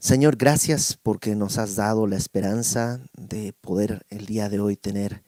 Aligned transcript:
Señor, 0.00 0.36
gracias 0.36 0.96
porque 1.02 1.34
nos 1.34 1.58
has 1.58 1.74
dado 1.74 2.06
la 2.06 2.16
esperanza 2.16 3.00
de 3.16 3.52
poder 3.52 4.06
el 4.10 4.26
día 4.26 4.48
de 4.48 4.60
hoy 4.60 4.76
tener, 4.76 5.24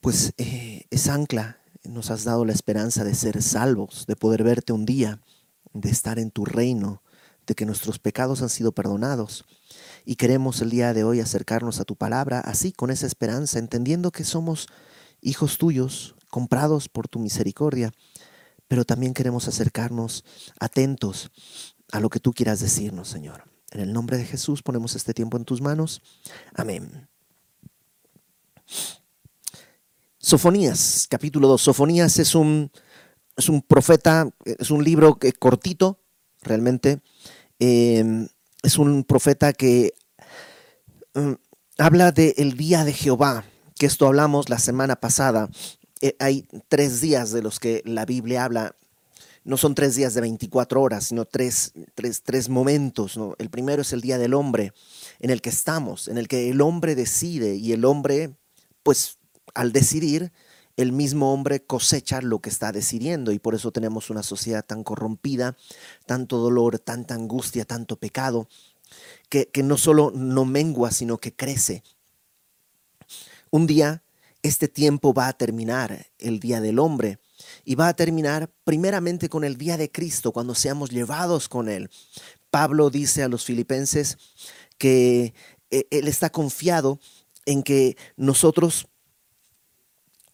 pues, 0.00 0.32
eh, 0.38 0.86
esa 0.90 1.14
ancla. 1.14 1.60
Nos 1.84 2.10
has 2.10 2.24
dado 2.24 2.44
la 2.44 2.52
esperanza 2.52 3.04
de 3.04 3.14
ser 3.14 3.40
salvos, 3.40 4.06
de 4.08 4.16
poder 4.16 4.42
verte 4.42 4.72
un 4.72 4.84
día, 4.84 5.20
de 5.72 5.88
estar 5.88 6.18
en 6.18 6.32
tu 6.32 6.46
reino, 6.46 7.04
de 7.46 7.54
que 7.54 7.64
nuestros 7.64 8.00
pecados 8.00 8.42
han 8.42 8.48
sido 8.48 8.72
perdonados. 8.72 9.44
Y 10.04 10.16
queremos 10.16 10.60
el 10.60 10.70
día 10.70 10.92
de 10.92 11.04
hoy 11.04 11.20
acercarnos 11.20 11.78
a 11.78 11.84
tu 11.84 11.94
palabra 11.94 12.40
así, 12.40 12.72
con 12.72 12.90
esa 12.90 13.06
esperanza, 13.06 13.60
entendiendo 13.60 14.10
que 14.10 14.24
somos 14.24 14.66
hijos 15.20 15.58
tuyos, 15.58 16.16
comprados 16.28 16.88
por 16.88 17.06
tu 17.06 17.20
misericordia, 17.20 17.92
pero 18.66 18.84
también 18.84 19.14
queremos 19.14 19.46
acercarnos 19.46 20.24
atentos 20.58 21.30
a 21.92 22.00
lo 22.00 22.10
que 22.10 22.20
tú 22.20 22.32
quieras 22.32 22.60
decirnos, 22.60 23.08
Señor. 23.08 23.44
En 23.70 23.80
el 23.80 23.92
nombre 23.92 24.16
de 24.16 24.24
Jesús 24.24 24.62
ponemos 24.62 24.96
este 24.96 25.14
tiempo 25.14 25.36
en 25.36 25.44
tus 25.44 25.60
manos. 25.60 26.02
Amén. 26.54 27.08
Sofonías, 30.18 31.06
capítulo 31.08 31.48
2. 31.48 31.60
Sofonías 31.60 32.18
es 32.18 32.34
un, 32.34 32.70
es 33.36 33.48
un 33.48 33.62
profeta, 33.62 34.28
es 34.44 34.70
un 34.70 34.82
libro 34.84 35.18
cortito, 35.38 36.00
realmente. 36.42 37.00
Eh, 37.58 38.28
es 38.62 38.78
un 38.78 39.04
profeta 39.04 39.52
que 39.52 39.94
mm, 41.14 41.32
habla 41.78 42.12
del 42.12 42.56
día 42.56 42.84
de 42.84 42.92
Jehová, 42.92 43.44
que 43.78 43.86
esto 43.86 44.06
hablamos 44.06 44.48
la 44.48 44.58
semana 44.58 44.96
pasada. 44.96 45.48
Eh, 46.00 46.16
hay 46.18 46.46
tres 46.68 47.00
días 47.00 47.32
de 47.32 47.42
los 47.42 47.60
que 47.60 47.82
la 47.84 48.04
Biblia 48.04 48.44
habla. 48.44 48.74
No 49.48 49.56
son 49.56 49.74
tres 49.74 49.94
días 49.96 50.12
de 50.12 50.20
24 50.20 50.78
horas, 50.82 51.04
sino 51.04 51.24
tres, 51.24 51.72
tres, 51.94 52.50
momentos. 52.50 53.16
¿no? 53.16 53.34
El 53.38 53.48
primero 53.48 53.80
es 53.80 53.94
el 53.94 54.02
Día 54.02 54.18
del 54.18 54.34
Hombre, 54.34 54.74
en 55.20 55.30
el 55.30 55.40
que 55.40 55.48
estamos, 55.48 56.06
en 56.08 56.18
el 56.18 56.28
que 56.28 56.50
el 56.50 56.60
hombre 56.60 56.94
decide 56.94 57.54
y 57.54 57.72
el 57.72 57.86
hombre, 57.86 58.36
pues 58.82 59.16
al 59.54 59.72
decidir, 59.72 60.32
el 60.76 60.92
mismo 60.92 61.32
hombre 61.32 61.64
cosecha 61.64 62.20
lo 62.20 62.40
que 62.40 62.50
está 62.50 62.72
decidiendo 62.72 63.32
y 63.32 63.38
por 63.38 63.54
eso 63.54 63.72
tenemos 63.72 64.10
una 64.10 64.22
sociedad 64.22 64.62
tan 64.62 64.84
corrompida, 64.84 65.56
tanto 66.04 66.36
dolor, 66.36 66.78
tanta 66.78 67.14
angustia, 67.14 67.64
tanto 67.64 67.96
pecado, 67.96 68.50
que, 69.30 69.48
que 69.48 69.62
no 69.62 69.78
solo 69.78 70.12
no 70.14 70.44
mengua, 70.44 70.90
sino 70.90 71.16
que 71.16 71.34
crece. 71.34 71.82
Un 73.50 73.66
día 73.66 74.02
este 74.42 74.68
tiempo 74.68 75.14
va 75.14 75.28
a 75.28 75.32
terminar, 75.32 76.06
el 76.18 76.38
día 76.38 76.60
del 76.60 76.78
hombre, 76.78 77.18
y 77.64 77.74
va 77.74 77.88
a 77.88 77.94
terminar 77.94 78.50
primeramente 78.64 79.28
con 79.28 79.44
el 79.44 79.56
día 79.56 79.76
de 79.76 79.90
Cristo, 79.90 80.32
cuando 80.32 80.54
seamos 80.54 80.90
llevados 80.90 81.48
con 81.48 81.68
Él. 81.68 81.90
Pablo 82.50 82.90
dice 82.90 83.22
a 83.22 83.28
los 83.28 83.44
filipenses 83.44 84.18
que 84.78 85.34
eh, 85.70 85.86
Él 85.90 86.08
está 86.08 86.30
confiado 86.30 87.00
en 87.46 87.62
que 87.62 87.96
nosotros 88.16 88.88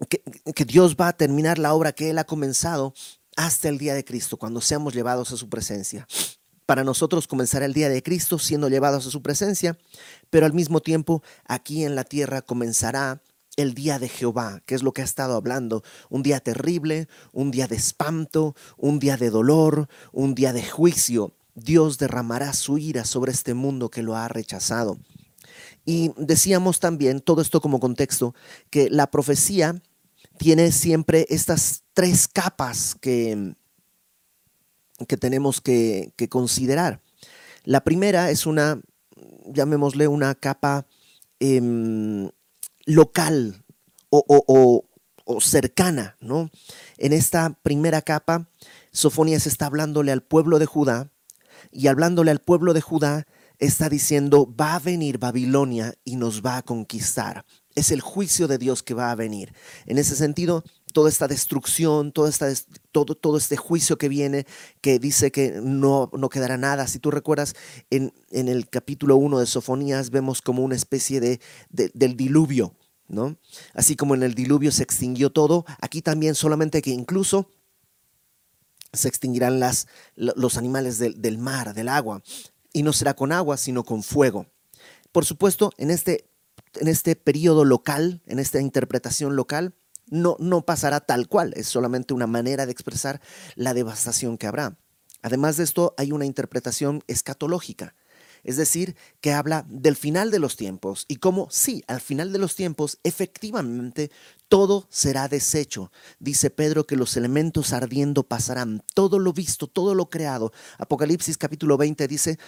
que, 0.09 0.65
Dios 0.65 0.97
va 0.97 1.09
a 1.09 1.17
terminar 1.17 1.59
la 1.59 1.75
obra 1.75 1.93
que 1.93 2.11
Él 2.11 2.19
ha 2.19 2.25
comenzado 2.25 2.95
hasta 3.37 3.69
el 3.69 3.79
día 3.79 3.95
de 3.95 4.05
Cristo, 4.05 4.37
cuando 4.37 4.61
seamos 4.61 4.95
llevados 4.95 5.33
a 5.33 5.37
su 5.37 5.49
presencia. 5.49 6.07
Para 6.67 6.85
nosotros 6.85 7.27
comenzará 7.27 7.67
el 7.67 7.75
día 7.75 7.89
de 7.89 8.03
Cristo 8.03 8.39
siendo 8.39 8.69
llevados 8.69 9.07
a 9.07 9.11
su 9.11 9.23
presencia, 9.23 9.77
pero 10.31 10.47
al 10.47 10.55
mismo 10.55 10.81
tiempo 10.81 11.23
aquí 11.45 11.85
en 11.85 11.95
la 11.95 12.05
tierra 12.05 12.43
comenzará 12.43 13.23
el 13.57 13.75
día 13.75 13.99
de 13.99 14.09
Jehová, 14.09 14.63
que 14.67 14.75
es 14.75 14.83
lo 14.83 14.93
que 14.93 15.03
ha 15.03 15.05
estado 15.05 15.37
hablando, 15.37 15.83
un 16.11 16.23
día 16.23 16.41
terrible, 16.41 17.09
un 17.33 17.51
día 17.51 17.67
de 17.67 17.77
espanto, 17.77 18.55
un 18.77 18.99
día 18.99 19.17
de 19.17 19.31
dolor, 19.31 19.89
un 20.13 20.35
día 20.35 20.53
de 20.53 20.63
juicio. 20.63 21.35
Dios 21.55 21.99
derramará 21.99 22.53
su 22.53 22.79
ira 22.79 23.05
sobre 23.05 23.33
este 23.33 23.55
mundo 23.55 23.91
que 23.91 24.03
lo 24.03 24.17
ha 24.17 24.29
rechazado. 24.29 24.99
Y 25.85 26.13
decíamos 26.17 26.81
también, 26.81 27.21
todo 27.21 27.43
esto 27.43 27.61
como 27.61 27.79
contexto, 27.79 28.35
que 28.71 28.89
la 28.91 29.11
profecía 29.11 29.81
tiene 30.39 30.73
siempre 30.73 31.27
estas 31.29 31.85
tres 31.93 32.27
capas 32.27 32.97
que, 33.01 33.55
que 35.07 35.17
tenemos 35.17 35.61
que, 35.61 36.13
considerar. 36.29 37.01
La 37.65 37.83
primera 37.83 38.31
es 38.31 38.47
una, 38.47 38.81
llamémosle 39.47 40.09
una 40.09 40.35
capa 40.35 40.87
em, 41.39 42.31
local 42.87 43.65
o, 44.11 44.85
cercana, 45.41 46.17
¿no? 46.21 46.51
En 46.99 47.13
esta 47.13 47.59
primera 47.63 48.03
capa, 48.03 48.49
Sofonías 48.93 49.47
está 49.47 49.67
hablándole 49.67 50.13
al 50.13 50.23
pueblo 50.23 50.59
de 50.59 50.67
Judá 50.67 51.11
y 51.73 51.89
hablándole 51.89 52.31
al 52.31 52.41
pueblo 52.41 52.75
de 52.75 52.81
Judá 52.81 53.27
está 53.59 53.89
diciendo, 53.89 54.53
va 54.55 54.75
a 54.75 54.81
venir 54.81 55.19
Babilonia 55.19 55.95
y 56.05 56.17
nos 56.17 56.43
va 56.43 56.59
a 56.59 56.63
conquistar. 56.63 57.45
Es 57.75 57.91
el 57.91 58.01
juicio 58.01 58.47
de 58.47 58.59
Dios 58.59 58.83
que 58.83 58.95
va 58.95 59.11
a 59.11 59.15
venir. 59.15 59.55
En 59.87 59.99
ese 59.99 60.15
sentido, 60.15 60.63
toda 60.93 61.09
esta 61.09 61.27
destrucción, 61.27 62.13
toda 62.13 62.29
esta, 62.29 62.49
todo, 62.95 63.17
todo 63.17 63.37
este 63.37 63.57
juicio 63.57 63.99
que 63.99 64.09
viene, 64.09 64.47
que 64.81 65.01
dice 65.01 65.33
que 65.33 65.61
no, 65.61 66.11
no 66.17 66.29
quedará 66.29 66.57
nada. 66.57 66.87
Si 66.87 67.01
tú 67.01 67.11
recuerdas, 67.11 67.57
en, 67.91 68.15
en 68.31 68.47
el 68.49 68.69
capítulo 68.71 69.17
1 69.17 69.41
de 69.41 69.47
Sofonías 69.47 70.11
vemos 70.11 70.41
como 70.41 70.63
una 70.63 70.77
especie 70.77 71.19
de, 71.19 71.41
del 71.71 72.17
diluvio, 72.17 72.73
¿no? 73.09 73.37
Así 73.75 73.97
como 73.97 74.15
en 74.15 74.23
el 74.23 74.35
diluvio 74.35 74.71
se 74.71 74.85
extinguió 74.85 75.31
todo, 75.31 75.65
aquí 75.81 76.03
también 76.03 76.37
solamente 76.37 76.83
que 76.83 76.91
incluso 76.91 77.51
se 78.93 79.09
extinguirán 79.09 79.59
las, 79.59 79.89
los 80.15 80.57
animales 80.57 80.99
del, 80.99 81.21
del 81.21 81.37
mar, 81.37 81.75
del 81.75 81.89
agua 81.89 82.23
y 82.73 82.85
no 82.85 82.93
será 82.93 83.15
con 83.15 83.33
agua, 83.33 83.57
sino 83.57 83.83
con 83.83 84.05
fuego. 84.05 84.47
Por 85.11 85.25
supuesto, 85.25 85.73
en 85.79 85.91
este, 85.91 86.31
en 86.75 86.87
este 86.87 87.17
periodo 87.17 87.65
local, 87.65 88.23
en 88.27 88.39
esta 88.39 88.61
interpretación 88.61 89.35
local, 89.35 89.75
no, 90.15 90.37
no 90.39 90.65
pasará 90.65 91.01
tal 91.01 91.29
cual, 91.29 91.53
es 91.57 91.67
solamente 91.67 92.15
una 92.15 92.27
manera 92.27 92.67
de 92.67 92.73
expresar 92.73 93.21
la 93.57 93.75
devastación 93.75 94.39
que 94.39 94.47
habrá. 94.47 94.79
Además 95.23 95.57
de 95.57 95.65
esto, 95.65 95.95
hay 95.97 96.13
una 96.13 96.25
interpretación 96.25 97.03
escatológica, 97.07 97.95
es 98.45 98.57
decir, 98.57 98.95
que 99.21 99.33
habla 99.33 99.65
del 99.69 99.97
final 99.97 100.31
de 100.31 100.39
los 100.39 100.57
tiempos 100.57 101.07
y 101.09 101.17
cómo, 101.17 101.49
sí, 101.51 101.83
al 101.89 102.01
final 102.01 102.33
de 102.33 102.39
los 102.39 102.55
tiempos, 102.55 102.99
efectivamente, 103.03 104.11
todo 104.49 104.87
será 104.91 105.29
deshecho. 105.29 105.91
Dice 106.21 106.51
Pedro 106.51 106.87
que 106.87 106.97
los 106.97 107.17
elementos 107.17 107.73
ardiendo 107.73 108.23
pasarán, 108.23 108.85
todo 108.95 109.19
lo 109.19 109.33
visto, 109.33 109.67
todo 109.67 109.95
lo 109.95 110.11
creado. 110.11 110.53
Apocalipsis 110.79 111.39
capítulo 111.39 111.79
20 111.79 112.07
dice 112.07 112.39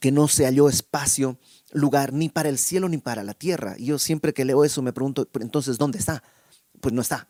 que 0.00 0.12
no 0.12 0.28
se 0.28 0.44
halló 0.44 0.68
espacio, 0.68 1.38
lugar, 1.72 2.12
ni 2.12 2.28
para 2.28 2.48
el 2.48 2.58
cielo 2.58 2.88
ni 2.88 2.98
para 2.98 3.24
la 3.24 3.34
tierra. 3.34 3.74
Y 3.78 3.86
yo 3.86 3.98
siempre 3.98 4.32
que 4.32 4.44
leo 4.44 4.64
eso 4.64 4.82
me 4.82 4.92
pregunto, 4.92 5.28
entonces, 5.40 5.78
¿dónde 5.78 5.98
está? 5.98 6.22
Pues 6.80 6.94
no 6.94 7.00
está. 7.00 7.28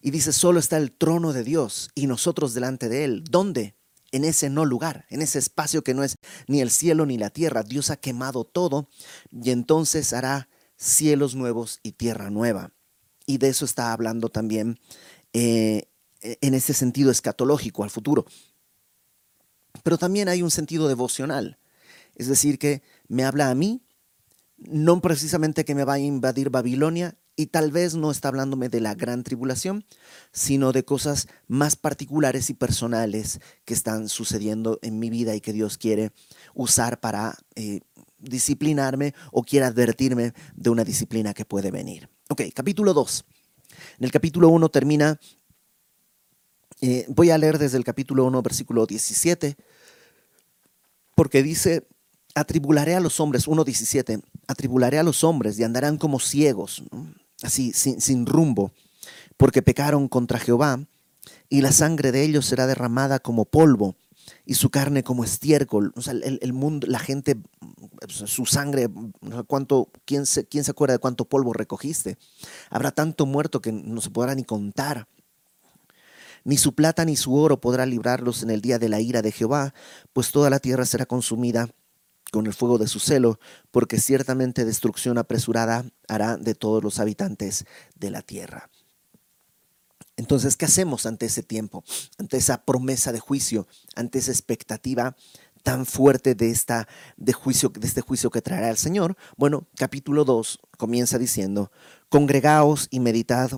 Y 0.00 0.10
dice, 0.10 0.32
solo 0.32 0.60
está 0.60 0.76
el 0.76 0.92
trono 0.92 1.32
de 1.32 1.42
Dios 1.42 1.90
y 1.94 2.06
nosotros 2.06 2.54
delante 2.54 2.88
de 2.88 3.04
él. 3.04 3.24
¿Dónde? 3.24 3.74
en 4.10 4.24
ese 4.24 4.50
no 4.50 4.64
lugar, 4.64 5.06
en 5.10 5.22
ese 5.22 5.38
espacio 5.38 5.82
que 5.82 5.94
no 5.94 6.02
es 6.02 6.16
ni 6.46 6.60
el 6.60 6.70
cielo 6.70 7.06
ni 7.06 7.18
la 7.18 7.30
tierra. 7.30 7.62
Dios 7.62 7.90
ha 7.90 7.96
quemado 7.96 8.44
todo 8.44 8.88
y 9.30 9.50
entonces 9.50 10.12
hará 10.12 10.48
cielos 10.76 11.34
nuevos 11.34 11.80
y 11.82 11.92
tierra 11.92 12.30
nueva. 12.30 12.72
Y 13.26 13.38
de 13.38 13.48
eso 13.48 13.64
está 13.64 13.92
hablando 13.92 14.30
también 14.30 14.80
eh, 15.32 15.88
en 16.20 16.54
ese 16.54 16.72
sentido 16.72 17.10
escatológico 17.10 17.84
al 17.84 17.90
futuro. 17.90 18.24
Pero 19.82 19.98
también 19.98 20.28
hay 20.28 20.42
un 20.42 20.50
sentido 20.50 20.88
devocional, 20.88 21.58
es 22.18 22.28
decir, 22.28 22.58
que 22.58 22.82
me 23.08 23.24
habla 23.24 23.48
a 23.48 23.54
mí, 23.54 23.82
no 24.58 25.00
precisamente 25.00 25.64
que 25.64 25.74
me 25.74 25.84
vaya 25.84 26.04
a 26.04 26.08
invadir 26.08 26.50
Babilonia, 26.50 27.16
y 27.38 27.46
tal 27.46 27.70
vez 27.70 27.94
no 27.94 28.10
está 28.10 28.28
hablándome 28.28 28.68
de 28.68 28.80
la 28.80 28.96
gran 28.96 29.22
tribulación, 29.22 29.84
sino 30.32 30.72
de 30.72 30.84
cosas 30.84 31.28
más 31.46 31.76
particulares 31.76 32.50
y 32.50 32.54
personales 32.54 33.38
que 33.64 33.74
están 33.74 34.08
sucediendo 34.08 34.80
en 34.82 34.98
mi 34.98 35.08
vida 35.08 35.36
y 35.36 35.40
que 35.40 35.52
Dios 35.52 35.78
quiere 35.78 36.10
usar 36.52 36.98
para 36.98 37.38
eh, 37.54 37.82
disciplinarme 38.18 39.14
o 39.30 39.44
quiere 39.44 39.66
advertirme 39.66 40.32
de 40.56 40.70
una 40.70 40.82
disciplina 40.82 41.32
que 41.32 41.44
puede 41.44 41.70
venir. 41.70 42.10
Ok, 42.28 42.42
capítulo 42.52 42.92
2. 42.92 43.24
En 44.00 44.04
el 44.04 44.10
capítulo 44.10 44.48
1 44.48 44.68
termina, 44.70 45.20
eh, 46.80 47.06
voy 47.08 47.30
a 47.30 47.38
leer 47.38 47.58
desde 47.58 47.76
el 47.76 47.84
capítulo 47.84 48.24
1, 48.24 48.42
versículo 48.42 48.84
17, 48.84 49.56
porque 51.14 51.44
dice, 51.44 51.86
atribularé 52.34 52.94
a 52.94 53.00
los 53.00 53.20
hombres, 53.20 53.48
1.17, 53.48 54.22
atribularé 54.46 54.98
a 54.98 55.02
los 55.02 55.24
hombres 55.24 55.58
y 55.58 55.64
andarán 55.64 55.96
como 55.96 56.20
ciegos 56.20 56.82
así 57.42 57.72
sin, 57.72 58.26
rumbo, 58.26 58.72
porque 59.36 59.62
pecaron 59.62 60.08
contra 60.08 60.38
Jehová, 60.38 60.80
y 61.48 61.60
la 61.60 61.72
sangre 61.72 62.12
de 62.12 62.22
ellos 62.22 62.46
será 62.46 62.66
derramada 62.66 63.20
como 63.20 63.44
polvo, 63.44 63.96
y 64.44 64.54
su 64.54 64.70
carne 64.70 65.02
como 65.02 65.24
estiércol. 65.24 65.92
O 65.96 66.02
sea, 66.02 66.12
el, 66.12 66.52
mundo, 66.52 66.86
la 66.86 66.98
gente, 66.98 67.38
su 68.08 68.44
sangre, 68.44 68.88
¿cuánto, 69.46 69.88
quién, 70.04 70.26
se, 70.26 70.46
¿quién 70.46 70.64
se 70.64 70.72
acuerda 70.72 70.94
de 70.94 70.98
cuánto 70.98 71.24
polvo 71.24 71.52
recogiste? 71.52 72.18
Habrá 72.68 72.90
tanto 72.90 73.24
muerto 73.24 73.62
que 73.62 73.72
no 73.72 74.00
se 74.00 74.10
podrá 74.10 74.34
ni 74.34 74.44
contar. 74.44 75.06
Ni 76.44 76.56
su 76.56 76.74
plata 76.74 77.04
ni 77.04 77.16
su 77.16 77.34
oro 77.34 77.60
podrá 77.60 77.86
librarlos 77.86 78.42
en 78.42 78.50
el 78.50 78.60
día 78.60 78.78
de 78.78 78.88
la 78.88 79.00
ira 79.00 79.22
de 79.22 79.32
Jehová, 79.32 79.74
pues 80.12 80.30
toda 80.30 80.50
la 80.50 80.60
tierra 80.60 80.84
será 80.84 81.06
consumida 81.06 81.68
con 82.32 82.46
el 82.46 82.54
fuego 82.54 82.78
de 82.78 82.88
su 82.88 83.00
celo, 83.00 83.38
porque 83.70 83.98
ciertamente 83.98 84.64
destrucción 84.64 85.18
apresurada 85.18 85.84
hará 86.08 86.36
de 86.36 86.54
todos 86.54 86.82
los 86.82 86.98
habitantes 86.98 87.64
de 87.94 88.10
la 88.10 88.22
tierra. 88.22 88.70
Entonces, 90.16 90.56
¿qué 90.56 90.64
hacemos 90.64 91.06
ante 91.06 91.26
ese 91.26 91.44
tiempo, 91.44 91.84
ante 92.18 92.36
esa 92.36 92.64
promesa 92.64 93.12
de 93.12 93.20
juicio, 93.20 93.68
ante 93.94 94.18
esa 94.18 94.32
expectativa 94.32 95.16
tan 95.62 95.86
fuerte 95.86 96.34
de, 96.34 96.50
esta, 96.50 96.88
de, 97.16 97.32
juicio, 97.32 97.68
de 97.68 97.86
este 97.86 98.00
juicio 98.00 98.30
que 98.30 98.42
traerá 98.42 98.68
el 98.68 98.78
Señor? 98.78 99.16
Bueno, 99.36 99.68
capítulo 99.76 100.24
2 100.24 100.58
comienza 100.76 101.18
diciendo, 101.18 101.70
congregaos 102.08 102.88
y 102.90 102.98
meditad, 102.98 103.50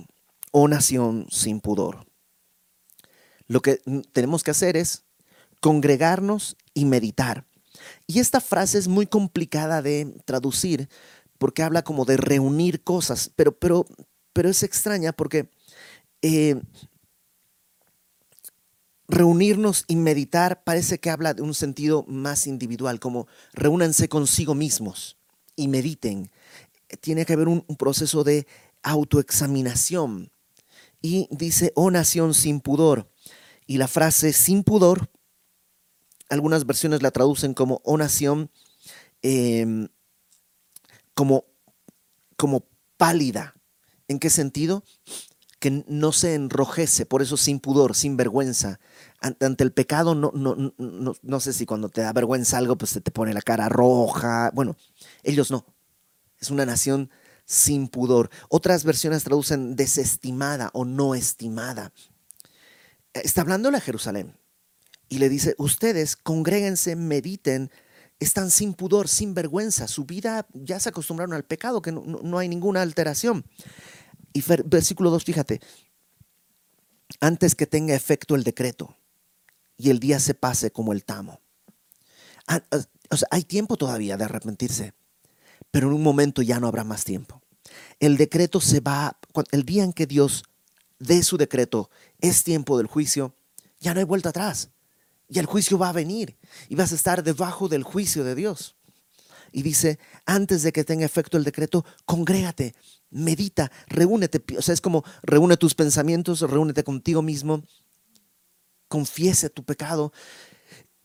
oh 0.52 0.68
nación 0.68 1.26
sin 1.30 1.60
pudor. 1.60 2.06
Lo 3.46 3.62
que 3.62 3.80
tenemos 4.12 4.44
que 4.44 4.50
hacer 4.50 4.76
es 4.76 5.04
congregarnos 5.60 6.56
y 6.74 6.84
meditar. 6.84 7.46
Y 8.06 8.20
esta 8.20 8.40
frase 8.40 8.78
es 8.78 8.88
muy 8.88 9.06
complicada 9.06 9.82
de 9.82 10.06
traducir 10.24 10.88
porque 11.38 11.62
habla 11.62 11.82
como 11.82 12.04
de 12.04 12.16
reunir 12.16 12.82
cosas, 12.82 13.30
pero, 13.34 13.58
pero, 13.58 13.86
pero 14.32 14.48
es 14.50 14.62
extraña 14.62 15.12
porque 15.12 15.48
eh, 16.22 16.60
reunirnos 19.08 19.84
y 19.88 19.96
meditar 19.96 20.62
parece 20.64 21.00
que 21.00 21.10
habla 21.10 21.32
de 21.32 21.42
un 21.42 21.54
sentido 21.54 22.04
más 22.06 22.46
individual, 22.46 23.00
como 23.00 23.26
reúnanse 23.52 24.08
consigo 24.08 24.54
mismos 24.54 25.16
y 25.56 25.68
mediten. 25.68 26.30
Tiene 27.00 27.24
que 27.24 27.32
haber 27.32 27.48
un, 27.48 27.64
un 27.66 27.76
proceso 27.76 28.22
de 28.22 28.46
autoexaminación. 28.82 30.30
Y 31.02 31.28
dice, 31.30 31.72
oh 31.74 31.90
nación 31.90 32.34
sin 32.34 32.60
pudor. 32.60 33.10
Y 33.66 33.78
la 33.78 33.88
frase 33.88 34.32
sin 34.32 34.62
pudor 34.62 35.10
algunas 36.30 36.64
versiones 36.64 37.02
la 37.02 37.10
traducen 37.10 37.52
como 37.54 37.82
o 37.84 37.98
nación 37.98 38.50
em, 39.20 39.88
como, 41.14 41.44
como 42.36 42.66
pálida. 42.96 43.54
¿En 44.08 44.18
qué 44.18 44.30
sentido? 44.30 44.82
Que 45.58 45.84
no 45.86 46.12
se 46.12 46.34
enrojece, 46.34 47.04
por 47.04 47.20
eso 47.20 47.36
sin 47.36 47.60
pudor, 47.60 47.94
sin 47.94 48.16
vergüenza. 48.16 48.80
Ante 49.20 49.62
el 49.62 49.72
pecado, 49.72 50.14
no, 50.14 50.32
no, 50.34 50.56
no, 50.78 51.14
no 51.20 51.40
sé 51.40 51.52
si 51.52 51.66
cuando 51.66 51.90
te 51.90 52.00
da 52.00 52.12
vergüenza 52.14 52.56
algo, 52.56 52.78
pues 52.78 52.92
se 52.92 53.02
te 53.02 53.10
pone 53.10 53.34
la 53.34 53.42
cara 53.42 53.68
roja. 53.68 54.50
Bueno, 54.54 54.76
ellos 55.22 55.50
no. 55.50 55.66
Es 56.40 56.50
una 56.50 56.64
nación 56.64 57.10
sin 57.44 57.88
pudor. 57.88 58.30
Otras 58.48 58.84
versiones 58.84 59.24
traducen 59.24 59.76
desestimada 59.76 60.70
o 60.72 60.86
no 60.86 61.14
estimada. 61.14 61.92
Está 63.12 63.42
hablando 63.42 63.70
la 63.70 63.80
Jerusalén 63.80 64.39
y 65.10 65.18
le 65.18 65.28
dice, 65.28 65.56
ustedes 65.58 66.16
congréguense, 66.16 66.94
mediten, 66.94 67.70
están 68.20 68.50
sin 68.50 68.74
pudor, 68.74 69.08
sin 69.08 69.34
vergüenza, 69.34 69.88
su 69.88 70.04
vida 70.04 70.46
ya 70.54 70.78
se 70.78 70.90
acostumbraron 70.90 71.34
al 71.34 71.44
pecado, 71.44 71.82
que 71.82 71.90
no, 71.90 72.38
hay 72.38 72.48
ninguna 72.48 72.80
alteración. 72.80 73.44
Y 74.32 74.42
versículo 74.64 75.10
2, 75.10 75.24
fíjate, 75.24 75.60
antes 77.20 77.56
que 77.56 77.66
tenga 77.66 77.92
efecto 77.92 78.36
el 78.36 78.44
decreto 78.44 78.96
y 79.76 79.90
el 79.90 79.98
día 79.98 80.20
se 80.20 80.34
pase 80.34 80.70
como 80.70 80.92
el 80.92 81.04
tamo. 81.04 81.40
Ah, 82.46 82.62
ah, 82.70 82.78
o 83.10 83.16
sea, 83.16 83.26
hay 83.32 83.42
tiempo 83.42 83.76
todavía 83.76 84.16
de 84.16 84.24
arrepentirse, 84.24 84.94
pero 85.72 85.88
en 85.88 85.94
un 85.94 86.04
momento 86.04 86.40
ya 86.40 86.60
no 86.60 86.68
habrá 86.68 86.84
más 86.84 87.04
tiempo. 87.04 87.42
El 87.98 88.16
decreto 88.16 88.60
se 88.60 88.78
va, 88.78 89.18
el 89.50 89.64
día 89.64 89.82
en 89.82 89.92
que 89.92 90.06
Dios 90.06 90.44
dé 91.00 91.24
su 91.24 91.36
decreto, 91.36 91.90
es 92.20 92.44
tiempo 92.44 92.78
del 92.78 92.86
juicio, 92.86 93.34
ya 93.80 93.92
no 93.92 93.98
hay 93.98 94.04
vuelta 94.04 94.28
atrás. 94.28 94.70
Y 95.30 95.38
el 95.38 95.46
juicio 95.46 95.78
va 95.78 95.90
a 95.90 95.92
venir 95.92 96.36
y 96.68 96.74
vas 96.74 96.90
a 96.90 96.96
estar 96.96 97.22
debajo 97.22 97.68
del 97.68 97.84
juicio 97.84 98.24
de 98.24 98.34
Dios. 98.34 98.74
Y 99.52 99.62
dice, 99.62 100.00
antes 100.26 100.64
de 100.64 100.72
que 100.72 100.82
tenga 100.82 101.06
efecto 101.06 101.36
el 101.36 101.44
decreto, 101.44 101.84
congrégate, 102.04 102.74
medita, 103.10 103.70
reúnete. 103.86 104.42
O 104.58 104.62
sea, 104.62 104.74
es 104.74 104.80
como 104.80 105.04
reúne 105.22 105.56
tus 105.56 105.74
pensamientos, 105.74 106.40
reúnete 106.40 106.82
contigo 106.82 107.22
mismo, 107.22 107.64
confiese 108.88 109.50
tu 109.50 109.64
pecado. 109.64 110.12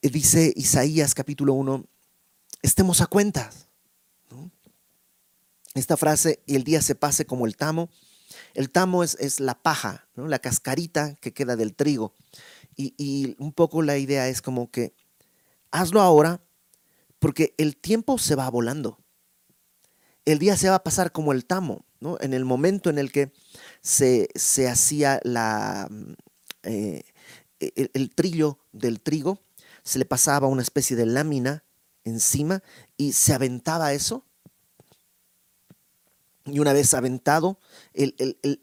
dice 0.01 0.51
Isaías 0.55 1.13
capítulo 1.13 1.53
1, 1.53 1.85
estemos 2.63 3.01
a 3.01 3.05
cuenta. 3.05 3.51
Esta 5.75 5.97
frase, 5.97 6.41
y 6.47 6.55
el 6.55 6.63
día 6.63 6.81
se 6.81 6.95
pase 6.95 7.25
como 7.25 7.45
el 7.45 7.57
tamo. 7.57 7.89
El 8.55 8.71
tamo 8.71 9.03
es, 9.03 9.17
es 9.19 9.39
la 9.39 9.61
paja, 9.61 10.07
¿no? 10.15 10.27
la 10.27 10.39
cascarita 10.39 11.15
que 11.15 11.31
queda 11.33 11.55
del 11.55 11.75
trigo. 11.75 12.15
Y, 12.77 13.35
un 13.39 13.53
poco 13.53 13.81
la 13.81 13.97
idea 13.97 14.27
es 14.27 14.41
como 14.41 14.69
que 14.69 14.93
hazlo 15.71 16.01
ahora 16.01 16.41
porque 17.19 17.53
el 17.57 17.77
tiempo 17.77 18.17
se 18.17 18.35
va 18.35 18.49
volando. 18.49 18.99
El 20.25 20.39
día 20.39 20.57
se 20.57 20.69
va 20.69 20.75
a 20.75 20.83
pasar 20.83 21.11
como 21.11 21.31
el 21.31 21.45
tamo, 21.45 21.85
¿no? 21.99 22.17
En 22.19 22.33
el 22.33 22.45
momento 22.45 22.89
en 22.89 22.97
el 22.97 23.11
que 23.11 23.31
se, 23.81 24.27
hacía 24.69 25.19
la, 25.23 25.87
mm, 25.89 26.13
eh, 26.63 27.03
el, 27.59 27.91
el, 27.93 28.09
trillo 28.13 28.59
del 28.73 29.01
trigo, 29.01 29.39
se 29.83 29.99
le 29.99 30.05
pasaba 30.05 30.47
una 30.47 30.63
especie 30.63 30.97
de 30.97 31.05
lámina 31.05 31.63
encima 32.03 32.63
y 32.97 33.13
se 33.13 33.33
aventaba 33.33 33.93
eso. 33.93 34.25
Y 36.45 36.59
una 36.59 36.73
vez 36.73 36.93
aventado, 36.93 37.59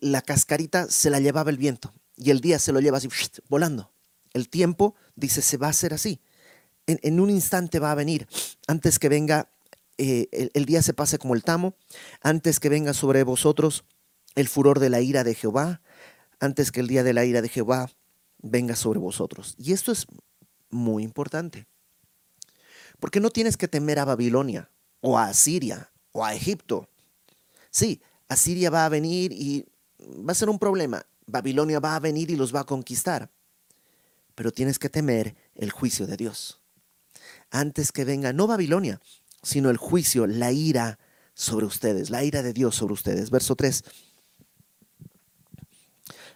la 0.01 0.23
cascarita 0.23 0.89
se 0.89 1.11
la 1.11 1.19
llevaba 1.19 1.51
el 1.51 1.59
viento 1.59 1.93
y 2.17 2.31
el 2.31 2.41
día 2.41 2.59
se 2.59 2.73
lo 2.73 2.81
lleva 2.81 2.99
así 2.99 3.09
volando. 3.49 3.92
El 4.33 4.49
tiempo, 4.49 4.95
dice, 5.15 5.43
se 5.43 5.57
va 5.57 5.69
a 5.69 5.71
hacer 5.71 5.95
así. 5.95 6.21
En, 6.87 7.21
un 7.21 7.31
instante 7.31 7.79
va 7.79 7.93
a 7.93 7.95
venir, 7.95 8.27
antes 8.67 8.99
que 8.99 9.09
venga, 9.09 9.49
eh, 9.99 10.29
el, 10.33 10.51
el 10.55 10.65
día 10.65 10.83
se 10.83 10.95
pase 10.95 11.19
como 11.19 11.35
el 11.35 11.45
tamo, 11.45 11.75
antes 12.21 12.59
que 12.59 12.69
venga 12.69 12.93
sobre 12.93 13.23
vosotros 13.23 13.85
el 14.35 14.49
furor 14.49 14.81
de 14.81 14.91
la 14.91 15.01
ira 15.01 15.23
de 15.23 15.35
Jehová, 15.35 15.81
antes 16.41 16.73
que 16.73 16.81
el 16.81 16.89
día 16.89 17.05
de 17.05 17.13
la 17.13 17.25
ira 17.25 17.41
de 17.41 17.49
Jehová 17.49 17.91
venga 18.39 18.75
sobre 18.75 18.99
vosotros. 18.99 19.55
Y 19.59 19.73
esto 19.73 19.93
es 19.93 20.07
muy 20.71 21.05
importante. 21.05 21.67
Porque 22.99 23.21
no 23.21 23.31
tienes 23.31 23.57
que 23.57 23.69
temer 23.69 23.99
a 23.99 24.05
Babilonia 24.05 24.71
o 25.01 25.19
a 25.19 25.27
Asiria 25.27 25.91
o 26.13 26.25
a 26.25 26.35
Egipto. 26.35 26.89
Sí, 27.71 28.03
Asiria 28.29 28.71
va 28.71 28.85
a 28.85 28.89
venir 28.89 29.33
y 29.33 29.67
va 29.99 30.33
a 30.33 30.37
ser 30.37 30.49
un 30.49 30.59
problema. 30.59 31.07
Babilonia 31.27 31.81
va 31.81 31.97
a 31.97 32.01
venir 32.01 32.31
y 32.31 32.37
los 32.37 32.55
va 32.55 32.61
a 32.61 32.65
conquistar 32.65 33.31
pero 34.35 34.53
tienes 34.53 34.79
que 34.79 34.89
temer 34.89 35.37
el 35.55 35.71
juicio 35.71 36.07
de 36.07 36.17
Dios. 36.17 36.61
Antes 37.51 37.93
que 37.93 38.05
venga 38.05 38.33
no 38.33 38.47
Babilonia, 38.47 39.01
sino 39.43 39.71
el 39.71 39.77
juicio, 39.77 40.27
la 40.27 40.53
ira 40.53 40.99
sobre 41.35 41.67
ustedes, 41.67 42.11
la 42.11 42.25
ira 42.25 42.43
de 42.43 42.53
Dios 42.53 42.77
sobre 42.77 42.95
ustedes. 42.95 43.31
Verso 43.31 43.57
3. 43.57 43.85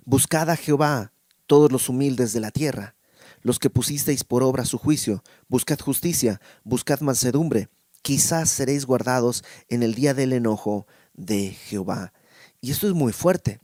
Buscad 0.04 0.50
a 0.50 0.56
Jehová 0.56 1.12
todos 1.46 1.70
los 1.70 1.88
humildes 1.88 2.32
de 2.32 2.40
la 2.40 2.50
tierra, 2.50 2.96
los 3.42 3.58
que 3.58 3.70
pusisteis 3.70 4.24
por 4.24 4.42
obra 4.42 4.64
su 4.64 4.78
juicio, 4.78 5.22
buscad 5.48 5.78
justicia, 5.78 6.40
buscad 6.64 7.00
mansedumbre, 7.00 7.68
quizás 8.02 8.50
seréis 8.50 8.86
guardados 8.86 9.44
en 9.68 9.82
el 9.82 9.94
día 9.94 10.14
del 10.14 10.32
enojo 10.32 10.86
de 11.14 11.52
Jehová. 11.52 12.12
Y 12.60 12.72
esto 12.72 12.88
es 12.88 12.94
muy 12.94 13.12
fuerte, 13.12 13.60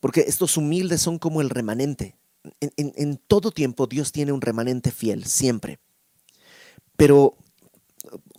porque 0.00 0.24
estos 0.26 0.56
humildes 0.56 1.00
son 1.00 1.18
como 1.18 1.40
el 1.40 1.50
remanente 1.50 2.17
en, 2.60 3.16
todo 3.26 3.50
tiempo 3.50 3.86
Dios 3.86 4.12
tiene 4.12 4.32
un 4.32 4.40
remanente 4.40 4.90
fiel, 4.90 5.24
siempre. 5.24 5.78
Pero 6.96 7.36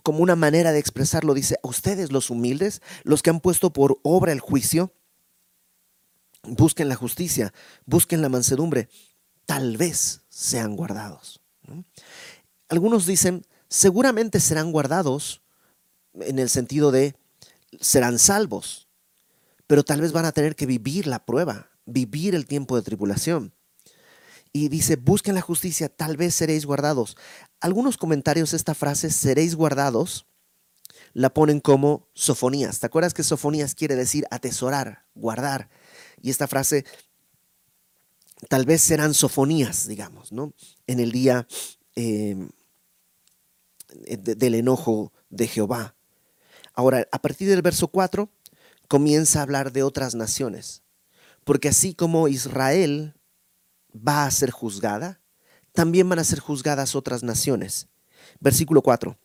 como 0.02 0.22
una 0.22 0.36
manera 0.36 0.72
de 0.72 0.78
expresarlo, 0.78 1.34
dice, 1.34 1.56
a 1.62 1.68
ustedes 1.68 2.12
los 2.12 2.30
humildes, 2.30 2.82
los 3.04 3.22
que 3.22 3.30
han 3.30 3.40
puesto 3.40 3.72
por 3.72 3.98
obra 4.02 4.32
el 4.32 4.40
juicio, 4.40 4.92
busquen 6.42 6.88
la 6.88 6.96
justicia, 6.96 7.52
busquen 7.86 8.22
la 8.22 8.28
mansedumbre, 8.28 8.88
tal 9.46 9.76
vez 9.76 10.22
sean 10.28 10.76
guardados. 10.76 11.40
Algunos 12.68 13.06
dicen, 13.06 13.46
seguramente 13.68 14.40
serán 14.40 14.72
guardados 14.72 15.42
en 16.14 16.38
el 16.38 16.48
sentido 16.48 16.90
de 16.90 17.14
serán 17.80 18.18
salvos, 18.18 18.88
pero 19.66 19.84
tal 19.84 20.00
vez 20.00 20.12
van 20.12 20.24
a 20.24 20.32
tener 20.32 20.56
que 20.56 20.66
vivir 20.66 21.06
la 21.06 21.24
prueba, 21.24 21.70
vivir 21.86 22.34
el 22.34 22.46
tiempo 22.46 22.74
de 22.76 22.82
tribulación 22.82 23.54
y 24.52 24.68
dice, 24.68 24.96
busquen 24.96 25.34
la 25.34 25.40
justicia, 25.40 25.88
tal 25.88 26.16
vez 26.16 26.34
seréis 26.34 26.66
guardados. 26.66 27.16
Algunos 27.60 27.96
comentarios, 27.96 28.52
esta 28.52 28.74
frase, 28.74 29.10
seréis 29.10 29.54
guardados, 29.54 30.26
la 31.12 31.32
ponen 31.32 31.60
como 31.60 32.08
sofonías. 32.14 32.80
¿Te 32.80 32.86
acuerdas 32.86 33.14
que 33.14 33.22
sofonías 33.22 33.74
quiere 33.74 33.94
decir 33.94 34.24
atesorar, 34.30 35.04
guardar? 35.14 35.70
Y 36.20 36.30
esta 36.30 36.48
frase, 36.48 36.84
tal 38.48 38.64
vez 38.64 38.82
serán 38.82 39.14
sofonías, 39.14 39.86
digamos, 39.86 40.32
¿no? 40.32 40.52
En 40.86 40.98
el 40.98 41.12
día 41.12 41.46
em, 41.94 42.50
del 44.08 44.54
enojo 44.54 45.12
de 45.28 45.46
Jehová. 45.46 45.94
Ahora, 46.74 47.06
a 47.12 47.20
partir 47.20 47.48
del 47.48 47.62
verso 47.62 47.88
4, 47.88 48.28
comienza 48.88 49.38
a 49.38 49.42
hablar 49.42 49.72
de 49.72 49.84
otras 49.84 50.14
naciones. 50.14 50.82
Porque 51.44 51.68
así 51.68 51.94
como 51.94 52.28
Israel 52.28 53.14
va 53.94 54.24
a 54.24 54.30
ser 54.30 54.50
juzgada, 54.50 55.20
también 55.72 56.08
van 56.08 56.18
a 56.18 56.24
ser 56.24 56.40
juzgadas 56.40 56.94
otras 56.94 57.22
naciones. 57.22 57.88
Versículo 58.40 58.82
4. 58.82 59.16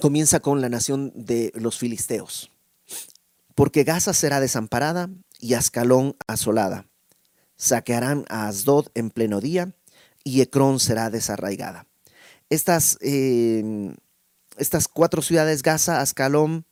Comienza 0.00 0.40
con 0.40 0.60
la 0.60 0.68
nación 0.68 1.12
de 1.14 1.52
los 1.54 1.78
filisteos. 1.78 2.50
Porque 3.54 3.84
Gaza 3.84 4.12
será 4.12 4.40
desamparada 4.40 5.08
y 5.38 5.54
Ascalón 5.54 6.16
asolada. 6.26 6.86
Saquearán 7.56 8.24
a 8.28 8.48
Asdod 8.48 8.88
en 8.94 9.10
pleno 9.10 9.40
día 9.40 9.74
y 10.24 10.40
Ecrón 10.40 10.80
será 10.80 11.10
desarraigada. 11.10 11.86
Estas, 12.50 12.98
em, 13.00 13.94
estas 14.56 14.88
cuatro 14.88 15.22
ciudades, 15.22 15.62
Gaza, 15.62 16.00
Ascalón, 16.00 16.66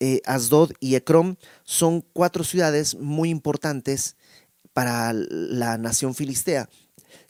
eh, 0.00 0.20
Asdod 0.24 0.72
y 0.80 0.94
Ecrón, 0.94 1.38
son 1.64 2.00
cuatro 2.00 2.44
ciudades 2.44 2.94
muy 2.94 3.30
importantes 3.30 4.15
para 4.76 5.14
la 5.14 5.78
nación 5.78 6.14
filistea, 6.14 6.68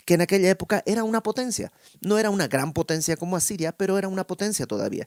que 0.04 0.14
en 0.14 0.20
aquella 0.20 0.50
época 0.50 0.82
era 0.84 1.04
una 1.04 1.22
potencia. 1.22 1.72
No 2.00 2.18
era 2.18 2.30
una 2.30 2.48
gran 2.48 2.72
potencia 2.72 3.16
como 3.16 3.36
Asiria, 3.36 3.70
pero 3.70 3.98
era 3.98 4.08
una 4.08 4.26
potencia 4.26 4.66
todavía. 4.66 5.06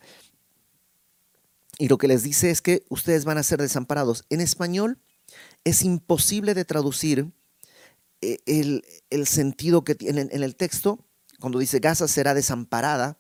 Y 1.78 1.90
lo 1.90 1.98
que 1.98 2.08
les 2.08 2.24
dice 2.24 2.50
es 2.50 2.62
que 2.62 2.86
ustedes 2.88 3.26
van 3.26 3.38
a 3.38 3.44
ser 3.44 3.60
desamparados. 3.62 4.24
En 4.30 4.40
español 4.40 5.00
es 5.66 5.84
imposible 5.84 6.54
de 6.54 6.64
traducir 6.64 7.30
eh, 8.22 8.38
el, 8.46 9.28
sentido 9.28 9.84
que 9.84 9.96
tiene 9.96 10.30
en 10.32 10.42
el 10.42 10.56
texto, 10.56 11.06
cuando 11.42 11.60
dice 11.60 11.80
Gaza 11.80 12.08
será 12.08 12.34
desamparada, 12.34 13.20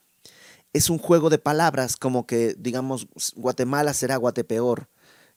es 0.71 0.89
un 0.89 0.97
juego 0.97 1.29
de 1.29 1.39
palabras 1.39 1.97
como 1.97 2.25
que, 2.25 2.55
digamos, 2.57 3.09
Guatemala 3.35 3.93
será 3.93 4.15
Guatepeor, 4.15 4.87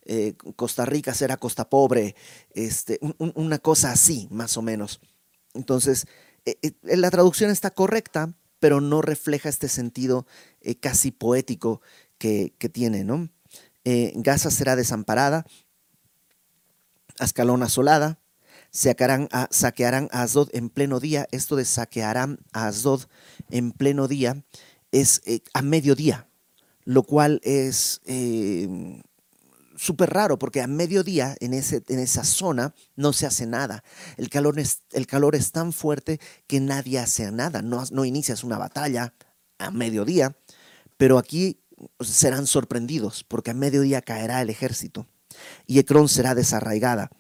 eh, 0.05 0.35
Costa 0.57 0.85
Rica 0.85 1.15
será 1.15 1.37
Costa 1.37 1.69
Pobre, 1.69 2.17
este, 2.55 2.99
una 3.19 3.59
cosa 3.59 3.93
así, 3.93 4.27
más 4.31 4.57
o 4.57 4.63
menos. 4.63 5.01
Entonces, 5.55 6.07
eh, 6.45 6.57
eh, 6.63 6.73
la 6.97 7.11
traducción 7.11 7.51
está 7.51 7.71
correcta, 7.71 8.35
pero 8.59 8.81
no 8.81 9.03
refleja 9.03 9.49
este 9.49 9.69
sentido 9.69 10.27
casi 10.81 11.11
poético 11.11 11.81
que, 12.19 12.53
tiene, 12.73 13.03
¿no? 13.05 13.29
Gaza 13.85 14.53
será 14.53 14.77
desamparada, 14.77 15.45
Ascalón 17.19 17.65
asolada, 17.65 18.21
saquearán 18.71 19.29
a, 19.33 19.49
saquearán 19.51 20.09
a 20.13 20.23
Asdod 20.23 20.49
en 20.53 20.71
pleno 20.71 21.01
día. 21.01 21.27
Esto 21.33 21.57
de 21.57 21.65
saquearán 21.65 22.39
a 22.53 22.69
Asdod 22.69 23.03
en 23.51 23.73
pleno 23.73 24.07
día 24.07 24.45
es 24.93 25.23
a 25.55 25.63
mediodía, 25.63 26.29
lo 26.85 27.03
cual 27.03 27.41
es 27.43 28.01
súper 29.83 30.11
raro 30.11 30.39
porque 30.39 30.61
a 30.61 30.69
mediodía 30.69 31.37
en, 31.41 31.55
ese, 31.55 31.83
en 31.89 31.99
esa 31.99 32.23
zona 32.23 32.73
no 32.95 33.13
se 33.13 33.27
hace 33.27 33.47
nada. 33.47 33.83
El 34.17 34.31
calor, 34.31 34.61
es, 34.61 34.83
el 34.93 35.09
calor 35.09 35.35
es 35.35 35.51
tan 35.51 35.73
fuerte 35.73 36.21
que 36.47 36.61
nadie 36.61 37.01
hace 37.01 37.33
nada. 37.33 37.63
No, 37.63 37.83
no 37.91 38.05
inicias 38.05 38.45
una 38.45 38.59
batalla 38.59 39.13
a 39.59 39.73
mediodía, 39.73 40.37
pero 40.97 41.19
aquí 41.19 41.59
serán 41.99 42.47
sorprendidos 42.47 43.25
porque 43.25 43.51
a 43.51 43.55
mediodía 43.55 44.03
caerá 44.03 44.41
el 44.41 44.51
ejército 44.51 45.09
y 45.67 45.81
Ecrón 45.81 46.09
será 46.09 46.37
desarraigada. 46.37 47.11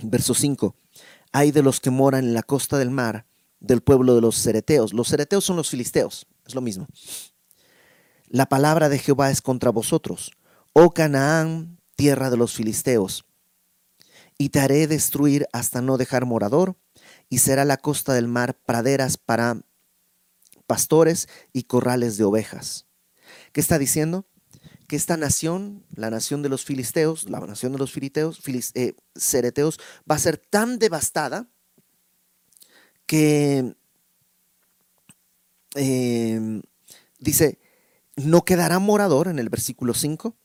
Verso 0.00 0.34
5. 0.34 0.76
Hay 1.32 1.50
de 1.50 1.62
los 1.62 1.80
que 1.80 1.90
moran 1.90 2.24
en 2.24 2.34
la 2.34 2.42
costa 2.42 2.76
del 2.76 2.90
mar, 2.90 3.24
del 3.58 3.80
pueblo 3.80 4.14
de 4.14 4.20
los 4.20 4.36
cereteos. 4.36 4.92
Los 4.92 5.08
cereteos 5.08 5.44
son 5.44 5.56
los 5.56 5.70
filisteos, 5.70 6.26
es 6.46 6.54
lo 6.54 6.60
mismo. 6.60 6.88
La 8.28 8.46
palabra 8.46 8.90
de 8.90 8.98
Jehová 8.98 9.30
es 9.30 9.40
contra 9.40 9.70
vosotros 9.70 10.32
oh 10.72 10.90
Canaán, 10.90 11.78
tierra 11.96 12.30
de 12.30 12.36
los 12.36 12.54
filisteos, 12.54 13.24
y 14.38 14.50
te 14.50 14.60
haré 14.60 14.86
destruir 14.86 15.46
hasta 15.52 15.82
no 15.82 15.98
dejar 15.98 16.24
morador, 16.24 16.76
y 17.28 17.38
será 17.38 17.64
la 17.64 17.76
costa 17.76 18.14
del 18.14 18.28
mar 18.28 18.58
praderas 18.64 19.16
para 19.16 19.60
pastores 20.66 21.28
y 21.52 21.64
corrales 21.64 22.16
de 22.16 22.24
ovejas. 22.24 22.86
¿Qué 23.52 23.60
está 23.60 23.78
diciendo? 23.78 24.26
Que 24.86 24.96
esta 24.96 25.16
nación, 25.16 25.84
la 25.94 26.10
nación 26.10 26.42
de 26.42 26.48
los 26.48 26.64
filisteos, 26.64 27.28
la 27.28 27.40
nación 27.40 27.72
de 27.72 27.78
los 27.78 27.92
filisteos, 27.92 28.40
eh, 28.74 28.94
cereteos, 29.14 29.78
va 30.10 30.16
a 30.16 30.18
ser 30.18 30.38
tan 30.38 30.78
devastada 30.78 31.48
que 33.06 33.74
eh, 35.74 36.62
dice, 37.18 37.58
no 38.16 38.44
quedará 38.44 38.78
morador 38.78 39.28
en 39.28 39.38
el 39.38 39.48
versículo 39.48 39.94
5, 39.94 40.36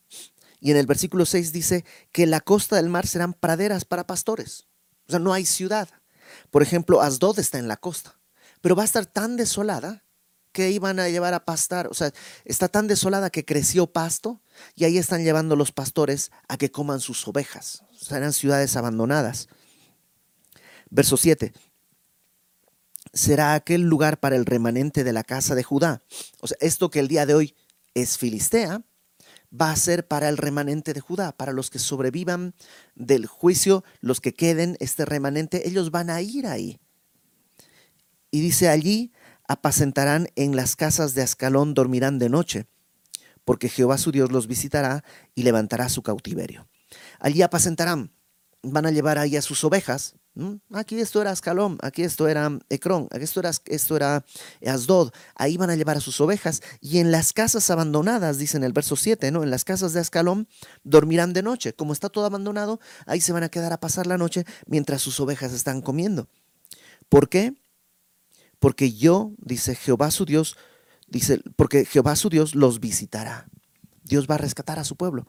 y 0.65 0.71
en 0.71 0.77
el 0.77 0.87
versículo 0.87 1.27
6 1.27 1.53
dice 1.53 1.85
que 2.11 2.25
la 2.25 2.41
costa 2.41 2.77
del 2.77 2.89
mar 2.89 3.05
serán 3.05 3.33
praderas 3.33 3.85
para 3.85 4.07
pastores. 4.07 4.65
O 5.07 5.11
sea, 5.11 5.19
no 5.19 5.31
hay 5.31 5.45
ciudad. 5.45 5.87
Por 6.49 6.63
ejemplo, 6.63 7.01
Asdod 7.01 7.37
está 7.37 7.59
en 7.59 7.67
la 7.67 7.77
costa, 7.77 8.19
pero 8.61 8.75
va 8.75 8.81
a 8.81 8.85
estar 8.87 9.05
tan 9.05 9.37
desolada 9.37 10.03
que 10.51 10.71
iban 10.71 10.99
a 10.99 11.07
llevar 11.07 11.35
a 11.35 11.45
pastar. 11.45 11.85
O 11.85 11.93
sea, 11.93 12.11
está 12.45 12.67
tan 12.67 12.87
desolada 12.87 13.29
que 13.29 13.45
creció 13.45 13.85
pasto 13.85 14.41
y 14.73 14.85
ahí 14.85 14.97
están 14.97 15.23
llevando 15.23 15.55
los 15.55 15.71
pastores 15.71 16.31
a 16.47 16.57
que 16.57 16.71
coman 16.71 16.99
sus 16.99 17.27
ovejas. 17.27 17.83
Serán 17.95 18.33
ciudades 18.33 18.75
abandonadas. 18.75 19.49
Verso 20.89 21.15
7. 21.15 21.53
Será 23.13 23.53
aquel 23.53 23.81
lugar 23.81 24.19
para 24.19 24.35
el 24.35 24.47
remanente 24.47 25.03
de 25.03 25.13
la 25.13 25.23
casa 25.23 25.53
de 25.53 25.61
Judá. 25.61 26.01
O 26.41 26.47
sea, 26.47 26.57
esto 26.59 26.89
que 26.89 27.01
el 27.01 27.07
día 27.07 27.27
de 27.27 27.35
hoy 27.35 27.55
es 27.93 28.17
Filistea, 28.17 28.81
va 29.59 29.71
a 29.71 29.75
ser 29.75 30.07
para 30.07 30.29
el 30.29 30.37
remanente 30.37 30.93
de 30.93 30.99
Judá, 30.99 31.31
para 31.31 31.53
los 31.53 31.69
que 31.69 31.79
sobrevivan 31.79 32.53
del 32.95 33.25
juicio, 33.25 33.83
los 34.01 34.21
que 34.21 34.33
queden, 34.33 34.77
este 34.79 35.05
remanente, 35.05 35.67
ellos 35.67 35.91
van 35.91 36.09
a 36.09 36.21
ir 36.21 36.47
ahí. 36.47 36.79
Y 38.31 38.41
dice 38.41 38.69
allí, 38.69 39.13
apacentarán 39.47 40.27
en 40.35 40.55
las 40.55 40.75
casas 40.75 41.13
de 41.13 41.21
Ascalón, 41.21 41.73
dormirán 41.73 42.19
de 42.19 42.29
noche, 42.29 42.67
porque 43.45 43.69
Jehová 43.69 43.97
su 43.97 44.11
Dios 44.11 44.31
los 44.31 44.47
visitará 44.47 45.03
y 45.35 45.43
levantará 45.43 45.89
su 45.89 46.01
cautiverio. 46.01 46.67
Allí 47.19 47.41
apacentarán, 47.41 48.11
van 48.61 48.85
a 48.85 48.91
llevar 48.91 49.17
ahí 49.17 49.37
a 49.37 49.41
sus 49.41 49.63
ovejas, 49.63 50.15
Aquí 50.73 50.99
esto 50.99 51.21
era 51.21 51.31
Ascalón, 51.31 51.77
aquí 51.81 52.03
esto 52.03 52.27
era 52.27 52.59
Ecrón, 52.69 53.07
aquí 53.11 53.23
esto 53.23 53.39
era, 53.39 53.51
esto 53.67 53.95
era 53.95 54.25
Asdod. 54.65 55.11
Ahí 55.35 55.55
van 55.55 55.69
a 55.69 55.75
llevar 55.75 55.95
a 55.95 56.01
sus 56.01 56.19
ovejas. 56.19 56.61
Y 56.81 56.97
en 56.99 57.11
las 57.11 57.31
casas 57.31 57.69
abandonadas, 57.69 58.37
dice 58.37 58.57
en 58.57 58.65
el 58.65 58.73
verso 58.73 58.97
7, 58.97 59.31
¿no? 59.31 59.43
En 59.43 59.49
las 59.49 59.63
casas 59.63 59.93
de 59.93 60.01
Ascalón 60.01 60.49
dormirán 60.83 61.31
de 61.31 61.41
noche. 61.41 61.73
Como 61.73 61.93
está 61.93 62.09
todo 62.09 62.25
abandonado, 62.25 62.81
ahí 63.05 63.21
se 63.21 63.31
van 63.31 63.43
a 63.43 63.49
quedar 63.49 63.71
a 63.71 63.79
pasar 63.79 64.07
la 64.07 64.17
noche 64.17 64.45
mientras 64.65 65.01
sus 65.01 65.19
ovejas 65.21 65.53
están 65.53 65.81
comiendo. 65.81 66.27
¿Por 67.07 67.29
qué? 67.29 67.53
Porque 68.59 68.91
yo, 68.91 69.31
dice 69.37 69.75
Jehová 69.75 70.11
su 70.11 70.25
Dios, 70.25 70.57
dice, 71.07 71.39
porque 71.55 71.85
Jehová 71.85 72.17
su 72.17 72.29
Dios 72.29 72.55
los 72.55 72.81
visitará. 72.81 73.47
Dios 74.03 74.27
va 74.29 74.35
a 74.35 74.39
rescatar 74.39 74.79
a 74.79 74.83
su 74.83 74.97
pueblo 74.97 75.27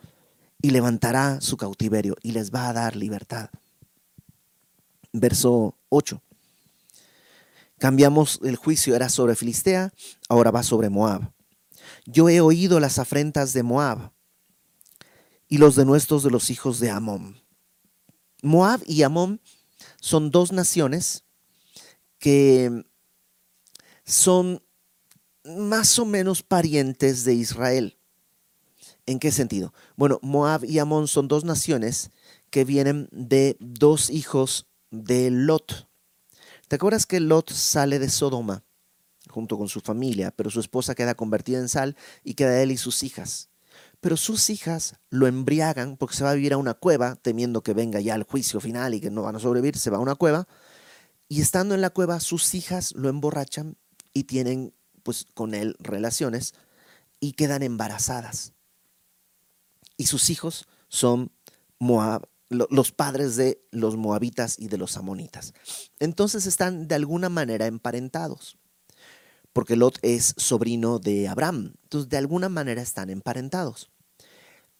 y 0.60 0.70
levantará 0.70 1.40
su 1.40 1.56
cautiverio 1.56 2.16
y 2.22 2.32
les 2.32 2.50
va 2.50 2.68
a 2.68 2.72
dar 2.72 2.96
libertad 2.96 3.50
verso 5.20 5.76
8. 5.88 6.22
Cambiamos 7.78 8.40
el 8.42 8.56
juicio, 8.56 8.96
era 8.96 9.08
sobre 9.08 9.36
Filistea, 9.36 9.92
ahora 10.28 10.50
va 10.50 10.62
sobre 10.62 10.88
Moab. 10.88 11.30
Yo 12.06 12.28
he 12.28 12.40
oído 12.40 12.80
las 12.80 12.98
afrentas 12.98 13.52
de 13.52 13.62
Moab 13.62 14.12
y 15.48 15.58
los 15.58 15.76
denuestos 15.76 16.22
de 16.22 16.30
los 16.30 16.50
hijos 16.50 16.80
de 16.80 16.90
Amón. 16.90 17.40
Moab 18.42 18.80
y 18.86 19.02
Amón 19.02 19.40
son 20.00 20.30
dos 20.30 20.52
naciones 20.52 21.24
que 22.18 22.84
son 24.04 24.62
más 25.44 25.98
o 25.98 26.04
menos 26.04 26.42
parientes 26.42 27.24
de 27.24 27.34
Israel. 27.34 27.98
¿En 29.04 29.18
qué 29.18 29.30
sentido? 29.30 29.72
Bueno, 29.96 30.18
Moab 30.22 30.64
y 30.64 30.78
Amón 30.78 31.08
son 31.08 31.28
dos 31.28 31.44
naciones 31.44 32.10
que 32.50 32.64
vienen 32.64 33.08
de 33.12 33.56
dos 33.60 34.10
hijos 34.10 34.66
de 35.04 35.30
Lot. 35.30 35.88
¿Te 36.68 36.76
acuerdas 36.76 37.06
que 37.06 37.20
Lot 37.20 37.50
sale 37.52 37.98
de 37.98 38.08
Sodoma 38.08 38.64
junto 39.28 39.58
con 39.58 39.68
su 39.68 39.80
familia, 39.80 40.32
pero 40.34 40.50
su 40.50 40.60
esposa 40.60 40.94
queda 40.94 41.14
convertida 41.14 41.58
en 41.58 41.68
sal 41.68 41.96
y 42.24 42.34
queda 42.34 42.62
él 42.62 42.72
y 42.72 42.76
sus 42.76 43.02
hijas? 43.02 43.50
Pero 44.00 44.16
sus 44.16 44.50
hijas 44.50 44.96
lo 45.10 45.26
embriagan 45.26 45.96
porque 45.96 46.16
se 46.16 46.24
va 46.24 46.30
a 46.30 46.34
vivir 46.34 46.52
a 46.52 46.58
una 46.58 46.74
cueva, 46.74 47.16
temiendo 47.16 47.62
que 47.62 47.74
venga 47.74 48.00
ya 48.00 48.14
el 48.14 48.24
juicio 48.24 48.60
final 48.60 48.94
y 48.94 49.00
que 49.00 49.10
no 49.10 49.22
van 49.22 49.36
a 49.36 49.40
sobrevivir, 49.40 49.78
se 49.78 49.90
va 49.90 49.98
a 49.98 50.00
una 50.00 50.14
cueva. 50.14 50.46
Y 51.28 51.40
estando 51.40 51.74
en 51.74 51.80
la 51.80 51.90
cueva, 51.90 52.20
sus 52.20 52.54
hijas 52.54 52.92
lo 52.94 53.08
emborrachan 53.08 53.76
y 54.12 54.24
tienen 54.24 54.74
pues 55.02 55.26
con 55.34 55.54
él 55.54 55.76
relaciones 55.78 56.54
y 57.20 57.32
quedan 57.32 57.62
embarazadas. 57.62 58.52
Y 59.96 60.06
sus 60.06 60.30
hijos 60.30 60.66
son 60.88 61.30
Moab, 61.78 62.28
los 62.48 62.92
padres 62.92 63.36
de 63.36 63.60
los 63.70 63.96
moabitas 63.96 64.58
y 64.58 64.68
de 64.68 64.78
los 64.78 64.96
amonitas. 64.96 65.54
Entonces 65.98 66.46
están 66.46 66.88
de 66.88 66.94
alguna 66.94 67.28
manera 67.28 67.66
emparentados, 67.66 68.56
porque 69.52 69.76
Lot 69.76 69.98
es 70.02 70.34
sobrino 70.36 70.98
de 70.98 71.28
Abraham. 71.28 71.74
Entonces 71.84 72.08
de 72.08 72.18
alguna 72.18 72.48
manera 72.48 72.82
están 72.82 73.10
emparentados. 73.10 73.90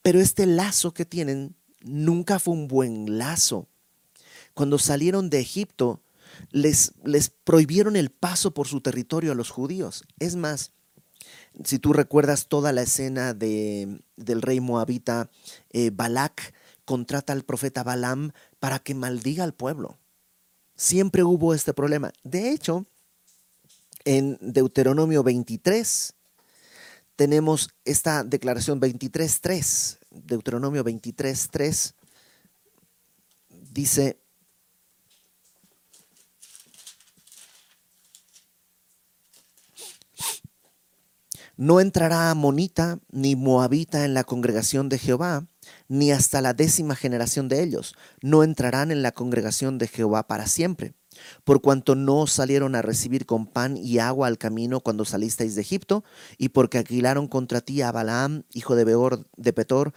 Pero 0.03 0.21
este 0.21 0.47
lazo 0.47 0.95
que 0.95 1.05
tienen 1.05 1.57
nunca 1.81 2.39
fue 2.39 2.55
un 2.55 2.69
buen 2.69 3.19
lazo, 3.19 3.69
cuando 4.55 4.79
salieron 4.79 5.29
de 5.29 5.41
Egipto, 5.41 6.03
les, 6.51 6.93
les 7.05 7.29
prohibieron 7.29 7.97
el 7.97 8.11
paso 8.11 8.53
por 8.53 8.67
su 8.67 8.81
territorio 8.81 9.33
a 9.33 9.35
los 9.35 9.51
judíos. 9.51 10.05
Es 10.19 10.35
más, 10.35 10.73
si 11.65 11.79
tú 11.79 11.93
recuerdas 11.93 12.49
toda 12.49 12.73
la 12.73 12.83
escena 12.83 13.35
de, 13.35 14.01
del 14.17 14.43
rey 14.43 14.61
moabita, 14.61 15.31
eh, 15.71 15.91
Balak 15.93 16.55
contrata 16.87 17.35
al 17.35 17.45
profeta 17.45 17.83
Balaam 17.83 18.33
para 18.59 18.79
que 18.79 18.95
maldiga 18.95 19.45
al 19.45 19.53
pueblo. 19.53 19.99
Siempre 20.75 21.23
hubo 21.23 21.53
este 21.53 21.75
problema. 21.75 22.13
De 22.23 22.51
hecho, 22.51 22.87
en 24.05 24.39
Deuteronomio 24.41 25.23
23 25.23 26.15
tenemos 27.17 27.71
esta 27.85 28.25
declaración 28.25 28.81
23.3. 28.81 29.99
Deuteronomio 30.11 30.83
23.3 30.85 31.95
dice, 33.49 34.19
No 41.59 41.81
entrará 41.81 42.31
amonita 42.31 42.99
ni 43.11 43.35
moabita 43.35 44.05
en 44.05 44.13
la 44.13 44.25
congregación 44.25 44.91
de 44.91 44.99
Jehová, 44.99 45.47
ni 45.89 46.11
hasta 46.11 46.41
la 46.41 46.55
décima 46.55 46.97
generación 46.97 47.49
de 47.49 47.63
ellos. 47.63 47.95
No 48.23 48.43
entrarán 48.43 48.91
en 48.91 49.03
la 49.03 49.13
congregación 49.13 49.79
de 49.79 49.89
Jehová 49.89 50.27
para 50.27 50.47
siempre, 50.47 50.95
por 51.45 51.61
cuanto 51.61 51.95
no 51.95 52.27
salieron 52.27 52.75
a 52.75 52.83
recibir 52.83 53.27
con 53.27 53.47
pan 53.47 53.77
y 53.77 53.99
agua 53.99 54.29
al 54.29 54.39
camino 54.39 54.81
cuando 54.81 55.05
salisteis 55.05 55.55
de 55.55 55.63
Egipto, 55.63 56.05
y 56.39 56.51
porque 56.51 56.79
alquilaron 56.79 57.29
contra 57.29 57.61
ti 57.61 57.83
a 57.83 57.93
Balaam, 57.93 58.45
hijo 58.53 58.75
de 58.77 58.85
Beor 58.85 59.29
de 59.37 59.53
Petor, 59.53 59.93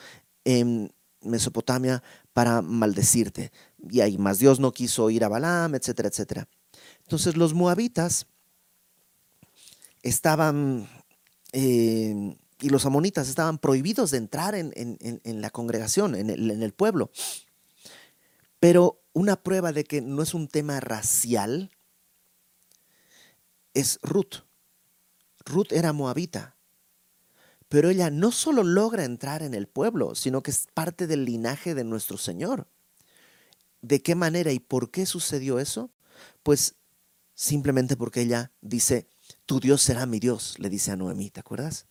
en 0.45 0.93
Mesopotamia, 1.21 2.03
para 2.33 2.61
maldecirte. 2.61 3.51
Y 3.89 4.01
ahí 4.01 4.17
más 4.17 4.39
Dios 4.39 4.59
no 4.59 4.71
quiso 4.71 5.09
ir 5.09 5.23
a 5.23 5.29
Balaam, 5.29 5.75
etcétera, 5.75 6.09
etcétera. 6.09 6.47
Entonces 7.03 7.35
los 7.35 7.53
moabitas 7.53 8.27
estaban 10.01 10.87
eh, 11.51 12.37
y 12.61 12.69
los 12.69 12.85
amonitas 12.85 13.29
estaban 13.29 13.57
prohibidos 13.57 14.11
de 14.11 14.17
entrar 14.17 14.55
en, 14.55 14.71
la 15.41 15.49
congregación, 15.49 16.15
en 16.15 16.29
el, 16.29 16.73
pueblo. 16.73 17.11
Pero 18.59 19.01
una 19.13 19.41
prueba 19.41 19.71
de 19.71 19.83
que 19.85 20.01
no 20.01 20.21
es 20.21 20.33
un 20.33 20.47
tema 20.47 20.79
racial 20.79 21.71
es 23.73 23.99
Ruth. 24.01 24.43
Ruth 25.45 25.71
era 25.71 25.93
moabita, 25.93 26.57
pero 27.69 27.89
ella 27.89 28.09
no 28.09 28.31
solo 28.31 28.63
logra 28.63 29.05
entrar 29.05 29.41
en 29.41 29.53
el 29.53 29.67
pueblo, 29.67 30.15
sino 30.15 30.43
que 30.43 30.51
es 30.51 30.67
parte 30.73 31.07
del 31.07 31.25
linaje 31.25 31.75
de 31.75 31.83
nuestro 31.83 32.17
Señor. 32.17 32.67
¿De 33.81 34.01
qué 34.01 34.15
manera 34.15 34.51
y 34.51 34.59
por 34.59 34.91
qué 34.91 35.05
sucedió 35.05 35.59
eso? 35.59 35.91
Pues 36.43 36.75
simplemente 37.33 37.95
porque 37.95 38.21
ella 38.21 38.51
dice, 38.59 39.07
tu 39.45 39.61
Dios 39.61 39.81
será 39.81 40.05
mi 40.05 40.19
Dios, 40.19 40.55
le 40.59 40.69
dice 40.69 40.91
a 40.91 40.97
Noemí, 40.97 41.29
¿te 41.29 41.39
acuerdas? 41.39 41.88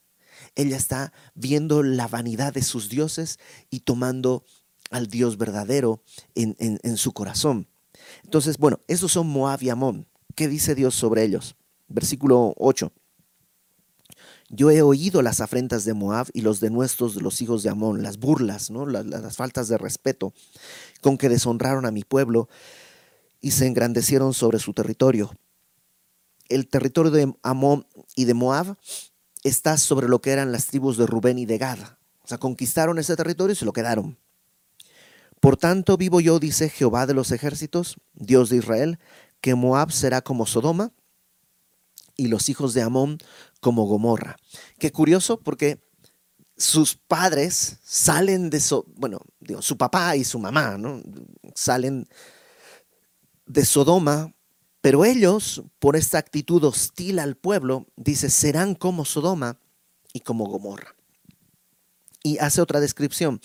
Ella 0.54 0.76
está 0.76 1.12
viendo 1.34 1.82
la 1.82 2.08
vanidad 2.08 2.52
de 2.52 2.62
sus 2.62 2.88
dioses 2.88 3.38
y 3.70 3.80
tomando 3.80 4.44
al 4.90 5.08
Dios 5.08 5.36
verdadero 5.36 6.02
en, 6.34 6.96
su 6.96 7.12
corazón. 7.12 7.68
Entonces, 8.24 8.58
bueno, 8.58 8.80
esos 8.88 9.12
son 9.12 9.28
Moab 9.28 9.62
y 9.62 9.70
Amón. 9.70 10.06
¿Qué 10.34 10.48
dice 10.48 10.74
Dios 10.74 10.94
sobre 10.94 11.24
ellos? 11.24 11.56
Versículo 11.88 12.54
8. 12.56 12.92
Yo 14.50 14.70
he 14.70 14.80
oído 14.80 15.20
las 15.20 15.40
afrentas 15.40 15.84
de 15.84 15.92
Moab 15.92 16.28
y 16.32 16.40
los 16.40 16.60
denuestos 16.60 17.14
de 17.14 17.20
los 17.20 17.42
hijos 17.42 17.62
de 17.62 17.68
Amón, 17.68 18.02
las 18.02 18.18
burlas, 18.18 18.70
¿no? 18.70 18.86
las, 18.86 19.04
las 19.04 19.36
faltas 19.36 19.68
de 19.68 19.76
respeto 19.76 20.32
con 21.02 21.18
que 21.18 21.28
deshonraron 21.28 21.84
a 21.84 21.90
mi 21.90 22.02
pueblo 22.02 22.48
y 23.42 23.50
se 23.50 23.66
engrandecieron 23.66 24.32
sobre 24.32 24.58
su 24.58 24.72
territorio 24.72 25.32
el 26.48 26.68
territorio 26.68 27.10
de 27.10 27.34
Amón 27.42 27.86
y 28.16 28.24
de 28.24 28.34
Moab 28.34 28.76
está 29.44 29.76
sobre 29.78 30.08
lo 30.08 30.20
que 30.20 30.30
eran 30.30 30.52
las 30.52 30.66
tribus 30.66 30.96
de 30.96 31.06
Rubén 31.06 31.38
y 31.38 31.46
de 31.46 31.58
Gad. 31.58 31.78
O 32.22 32.28
sea, 32.28 32.38
conquistaron 32.38 32.98
ese 32.98 33.16
territorio 33.16 33.52
y 33.52 33.56
se 33.56 33.64
lo 33.64 33.72
quedaron. 33.72 34.18
Por 35.40 35.56
tanto, 35.56 35.96
vivo 35.96 36.20
yo, 36.20 36.38
dice 36.38 36.68
Jehová 36.68 37.06
de 37.06 37.14
los 37.14 37.30
ejércitos, 37.30 37.96
Dios 38.14 38.50
de 38.50 38.56
Israel, 38.56 38.98
que 39.40 39.54
Moab 39.54 39.92
será 39.92 40.20
como 40.20 40.46
Sodoma 40.46 40.92
y 42.16 42.26
los 42.26 42.48
hijos 42.48 42.74
de 42.74 42.82
Amón 42.82 43.18
como 43.60 43.86
Gomorra. 43.86 44.36
Qué 44.78 44.90
curioso 44.90 45.40
porque 45.40 45.80
sus 46.56 46.96
padres 46.96 47.78
salen 47.84 48.50
de, 48.50 48.60
so, 48.60 48.84
bueno, 48.96 49.20
digo, 49.38 49.62
su 49.62 49.76
papá 49.76 50.16
y 50.16 50.24
su 50.24 50.40
mamá, 50.40 50.76
¿no? 50.76 51.00
Salen 51.54 52.08
de 53.46 53.64
Sodoma 53.64 54.34
pero 54.80 55.04
ellos, 55.04 55.62
por 55.78 55.96
esta 55.96 56.18
actitud 56.18 56.62
hostil 56.64 57.18
al 57.18 57.36
pueblo, 57.36 57.86
dice, 57.96 58.30
serán 58.30 58.74
como 58.74 59.04
Sodoma 59.04 59.58
y 60.12 60.20
como 60.20 60.46
Gomorra. 60.46 60.94
Y 62.22 62.38
hace 62.38 62.60
otra 62.60 62.80
descripción, 62.80 63.40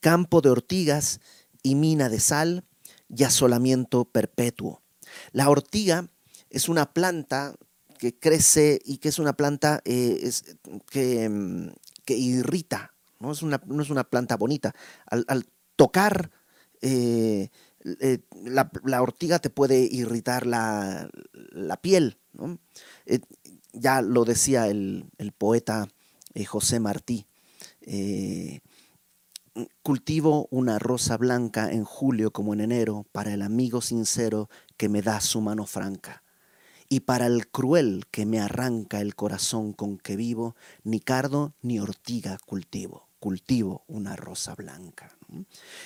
campo 0.00 0.40
de 0.40 0.50
ortigas 0.50 1.20
y 1.62 1.74
mina 1.74 2.08
de 2.08 2.20
sal 2.20 2.64
y 3.08 3.24
asolamiento 3.24 4.04
perpetuo. 4.04 4.82
La 5.32 5.48
ortiga 5.48 6.08
es 6.50 6.68
una 6.68 6.92
planta 6.92 7.54
que 7.98 8.18
crece 8.18 8.80
y 8.84 8.98
que 8.98 9.08
es 9.08 9.18
una 9.18 9.34
planta 9.34 9.82
eh, 9.84 10.30
mm, 11.28 11.68
que, 12.04 12.16
irrita, 12.16 12.94
¿no? 13.18 13.32
Es, 13.32 13.42
una, 13.42 13.58
planta 14.04 14.36
bonita. 14.36 14.74
Al, 15.06 15.46
tocar 15.76 16.30
eh, 16.80 17.50
eh, 17.84 18.18
la, 18.44 19.02
ortiga 19.02 19.38
te 19.38 19.50
puede 19.50 19.80
irritar 19.80 20.46
la, 20.46 21.10
piel. 21.80 22.18
Eh, 23.06 23.20
ya 23.72 24.02
lo 24.02 24.24
decía 24.24 24.68
el, 24.68 25.10
poeta 25.36 25.88
eh, 26.34 26.44
José 26.44 26.80
Martí. 26.80 27.26
cultivo 29.82 30.46
una 30.50 30.78
rosa 30.78 31.16
blanca 31.16 31.70
en 31.72 31.84
julio 31.84 32.32
como 32.32 32.54
en 32.54 32.60
enero 32.60 33.06
para 33.12 33.34
el 33.34 33.42
amigo 33.42 33.80
sincero 33.80 34.48
que 34.76 34.88
me 34.88 35.02
da 35.02 35.20
su 35.20 35.40
mano 35.40 35.66
franca. 35.66 36.22
Y 36.88 37.00
para 37.00 37.26
el 37.26 37.48
cruel 37.48 38.04
que 38.10 38.26
me 38.26 38.40
arranca 38.40 39.00
el 39.00 39.14
corazón 39.14 39.72
con 39.72 39.96
que 39.96 40.16
vivo, 40.16 40.56
ni 40.82 41.00
cardo 41.00 41.54
ni 41.62 41.78
ortiga 41.78 42.36
cultivo 42.44 43.09
cultivo 43.20 43.84
una 43.86 44.16
rosa 44.16 44.54
blanca. 44.54 45.16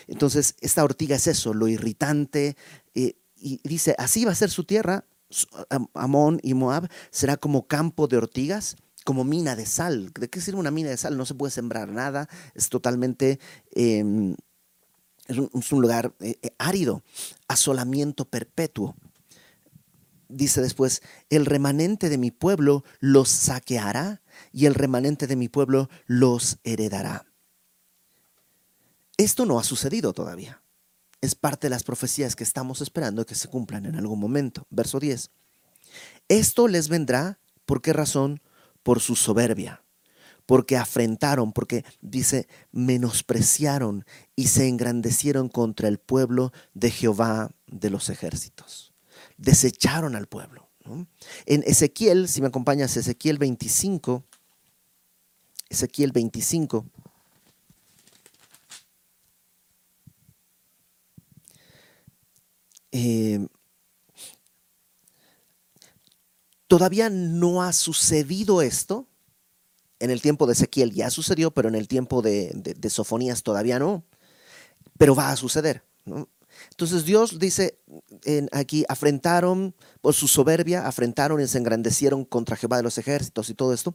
Entonces, 0.07 0.55
esta 0.61 0.85
ortiga 0.85 1.17
es 1.17 1.27
eso, 1.27 1.53
lo 1.53 1.69
irritante, 1.69 2.57
eh, 2.95 3.17
y 3.37 3.61
dice, 3.63 3.95
así 3.99 4.25
va 4.25 4.33
a 4.33 4.37
ser 4.37 4.51
su 4.51 4.65
tierra, 4.65 5.05
Amón 5.93 6.41
y 6.43 6.55
Moab, 6.55 6.89
será 7.11 7.37
como 7.37 7.67
campo 7.67 8.07
de 8.07 8.17
ortigas, 8.17 8.77
como 9.05 9.25
mina 9.25 9.55
de 9.57 9.67
sal. 9.67 10.13
¿De 10.19 10.31
qué 10.31 10.41
sirve 10.41 10.61
una 10.61 10.71
mina 10.71 10.89
de 10.89 10.97
sal? 10.97 11.19
No 11.19 11.27
se 11.27 11.35
puede 11.35 11.51
sembrar 11.51 11.89
nada, 11.91 12.29
es 12.55 12.71
totalmente... 12.71 13.39
Em, 13.73 14.35
es, 15.27 15.39
un, 15.73 15.81
lugar 15.81 16.15
eh, 16.21 16.37
eh, 16.43 16.51
árido, 16.59 17.03
asolamiento 17.49 18.27
perpetuo. 18.27 18.95
Dice 20.35 20.61
después, 20.61 21.01
el 21.31 21.47
remanente 21.47 22.09
de 22.09 22.19
mi 22.19 22.33
pueblo 22.33 22.83
los 22.99 23.29
saqueará 23.29 24.21
y 24.53 24.67
el 24.67 24.75
remanente 24.75 25.29
de 25.29 25.37
mi 25.37 25.49
pueblo 25.49 25.89
los 26.07 26.59
heredará. 26.65 27.25
Esto 29.17 29.47
no 29.47 29.61
ha 29.61 29.65
sucedido 29.65 30.13
todavía. 30.13 30.61
Es 31.21 31.37
parte 31.37 31.67
de 31.67 31.71
las 31.71 31.85
profecías 31.85 32.35
que 32.35 32.43
estamos 32.43 32.81
esperando 32.81 33.25
que 33.25 33.37
se 33.37 33.47
cumplan 33.47 33.87
en 33.87 33.95
algún 33.95 34.19
momento. 34.19 34.67
Verso 34.71 34.99
10. 34.99 35.31
Esto 36.29 36.67
les 36.67 36.89
vendrá, 36.89 37.39
¿por 37.65 37.81
qué 37.81 37.93
razón? 37.93 38.43
Por 38.83 38.99
su 38.99 39.15
soberbia, 39.15 39.85
porque 40.47 40.77
afrentaron, 40.77 41.53
porque 41.53 41.85
dice, 42.01 42.49
menospreciaron 42.73 44.05
y 44.35 44.49
se 44.49 44.67
engrandecieron 44.67 45.49
contra 45.49 45.87
el 45.87 45.99
pueblo 45.99 46.53
de 46.75 46.91
Jehová 46.91 47.53
de 47.69 47.91
los 47.91 48.09
ejércitos. 48.11 48.94
Desecharon 49.37 50.17
al 50.17 50.27
pueblo. 50.27 50.69
En 51.47 51.63
Ezequiel, 51.67 52.29
si 52.29 52.41
me 52.41 52.49
acompañas, 52.49 52.97
Ezequiel 52.97 53.39
25, 53.39 54.23
Ezequiel 55.71 56.13
25. 56.13 56.87
Eh, 62.97 63.49
todavía 66.69 67.11
no 67.11 67.63
ha 67.63 67.73
sucedido 67.73 68.63
esto. 68.63 69.09
En 69.99 70.11
el 70.11 70.21
tiempo 70.21 70.47
de 70.47 70.53
Ezequiel 70.53 70.93
ya 70.93 71.11
sucedió, 71.11 71.51
pero 71.51 71.69
en 71.69 71.75
el 71.75 71.89
tiempo 71.89 72.23
de, 72.23 72.77
Sofonías 72.89 73.43
todavía 73.43 73.79
no. 73.79 74.05
Pero 74.99 75.15
va 75.15 75.31
a 75.31 75.37
suceder. 75.37 75.83
Entonces 76.71 77.05
Dios 77.05 77.39
dice 77.39 77.79
aquí, 78.53 78.85
afrentaron 78.89 79.75
por 80.01 80.15
su 80.15 80.29
soberbia, 80.29 80.87
afrentaron 80.87 81.41
y 81.41 81.47
se 81.47 81.59
engrandecieron 81.59 82.25
contra 82.25 82.57
Jehová 82.57 82.79
de 82.79 82.83
los 82.83 82.99
ejércitos 82.99 83.51
y 83.51 83.55
todo 83.55 83.73
esto. 83.73 83.95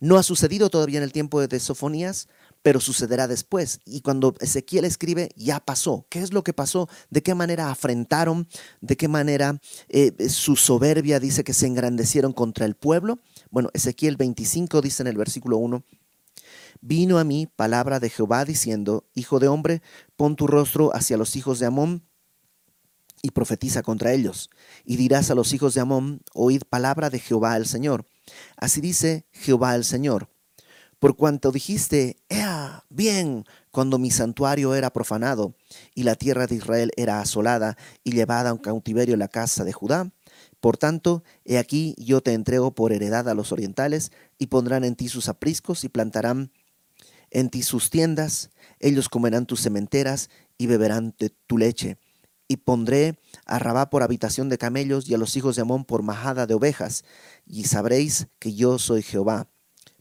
No 0.00 0.16
ha 0.16 0.22
sucedido 0.22 0.70
todavía 0.70 0.98
en 0.98 1.04
el 1.04 1.12
tiempo 1.12 1.46
de 1.46 1.60
Sofonías, 1.60 2.28
pero 2.62 2.80
sucederá 2.80 3.28
después. 3.28 3.80
Y 3.84 4.00
cuando 4.00 4.34
Ezequiel 4.40 4.84
escribe, 4.84 5.30
ya 5.36 5.60
pasó. 5.60 6.06
¿Qué 6.08 6.20
es 6.20 6.32
lo 6.32 6.42
que 6.42 6.52
pasó? 6.52 6.88
¿De 7.10 7.22
qué 7.22 7.34
manera 7.34 7.70
afrentaron? 7.70 8.48
¿De 8.80 8.96
qué 8.96 9.08
manera 9.08 9.60
eh, 9.88 10.28
su 10.28 10.56
soberbia 10.56 11.20
dice 11.20 11.44
que 11.44 11.54
se 11.54 11.66
engrandecieron 11.66 12.32
contra 12.32 12.66
el 12.66 12.74
pueblo? 12.74 13.20
Bueno, 13.50 13.70
Ezequiel 13.72 14.16
25 14.16 14.80
dice 14.80 15.02
en 15.02 15.06
el 15.06 15.16
versículo 15.16 15.58
1, 15.58 15.84
vino 16.80 17.18
a 17.18 17.24
mí 17.24 17.46
palabra 17.46 18.00
de 18.00 18.10
Jehová 18.10 18.44
diciendo, 18.44 19.04
Hijo 19.14 19.38
de 19.38 19.48
hombre, 19.48 19.82
pon 20.16 20.36
tu 20.36 20.46
rostro 20.46 20.94
hacia 20.94 21.16
los 21.16 21.36
hijos 21.36 21.58
de 21.58 21.66
Amón 21.66 22.04
y 23.22 23.30
profetiza 23.30 23.82
contra 23.82 24.12
ellos. 24.12 24.50
Y 24.84 24.96
dirás 24.96 25.30
a 25.30 25.34
los 25.34 25.52
hijos 25.52 25.74
de 25.74 25.80
Amón, 25.80 26.22
oíd 26.34 26.62
palabra 26.68 27.10
de 27.10 27.18
Jehová 27.18 27.56
el 27.56 27.66
Señor. 27.66 28.06
Así 28.56 28.80
dice 28.80 29.26
Jehová 29.32 29.74
el 29.74 29.84
Señor. 29.84 30.28
Por 30.98 31.14
cuanto 31.14 31.52
dijiste, 31.52 32.16
Ea, 32.28 32.84
bien, 32.88 33.44
cuando 33.70 33.98
mi 33.98 34.10
santuario 34.10 34.74
era 34.74 34.92
profanado 34.92 35.54
y 35.94 36.02
la 36.02 36.16
tierra 36.16 36.48
de 36.48 36.56
Israel 36.56 36.90
era 36.96 37.20
asolada 37.20 37.76
y 38.02 38.12
llevada 38.12 38.50
a 38.50 38.52
un 38.52 38.58
cautiverio 38.58 39.16
la 39.16 39.28
casa 39.28 39.62
de 39.62 39.72
Judá, 39.72 40.10
por 40.60 40.76
tanto, 40.76 41.22
he 41.44 41.58
aquí 41.58 41.94
yo 41.98 42.20
te 42.20 42.32
entrego 42.32 42.74
por 42.74 42.92
heredad 42.92 43.28
a 43.28 43.34
los 43.34 43.52
orientales 43.52 44.10
y 44.38 44.48
pondrán 44.48 44.84
en 44.84 44.96
ti 44.96 45.08
sus 45.08 45.28
apriscos 45.28 45.84
y 45.84 45.88
plantarán 45.88 46.50
en 47.30 47.50
ti 47.50 47.62
sus 47.62 47.90
tiendas, 47.90 48.50
ellos 48.80 49.08
comerán 49.08 49.46
tus 49.46 49.60
cementeras 49.60 50.30
y 50.56 50.66
beberán 50.66 51.14
de 51.18 51.30
tu 51.30 51.58
leche. 51.58 51.98
Y 52.48 52.58
pondré 52.58 53.18
a 53.44 53.58
Rabá 53.58 53.90
por 53.90 54.02
habitación 54.02 54.48
de 54.48 54.58
camellos 54.58 55.08
y 55.08 55.14
a 55.14 55.18
los 55.18 55.36
hijos 55.36 55.56
de 55.56 55.62
Amón 55.62 55.84
por 55.84 56.02
majada 56.02 56.46
de 56.46 56.54
ovejas, 56.54 57.04
y 57.46 57.64
sabréis 57.64 58.28
que 58.38 58.54
yo 58.54 58.78
soy 58.78 59.02
Jehová. 59.02 59.48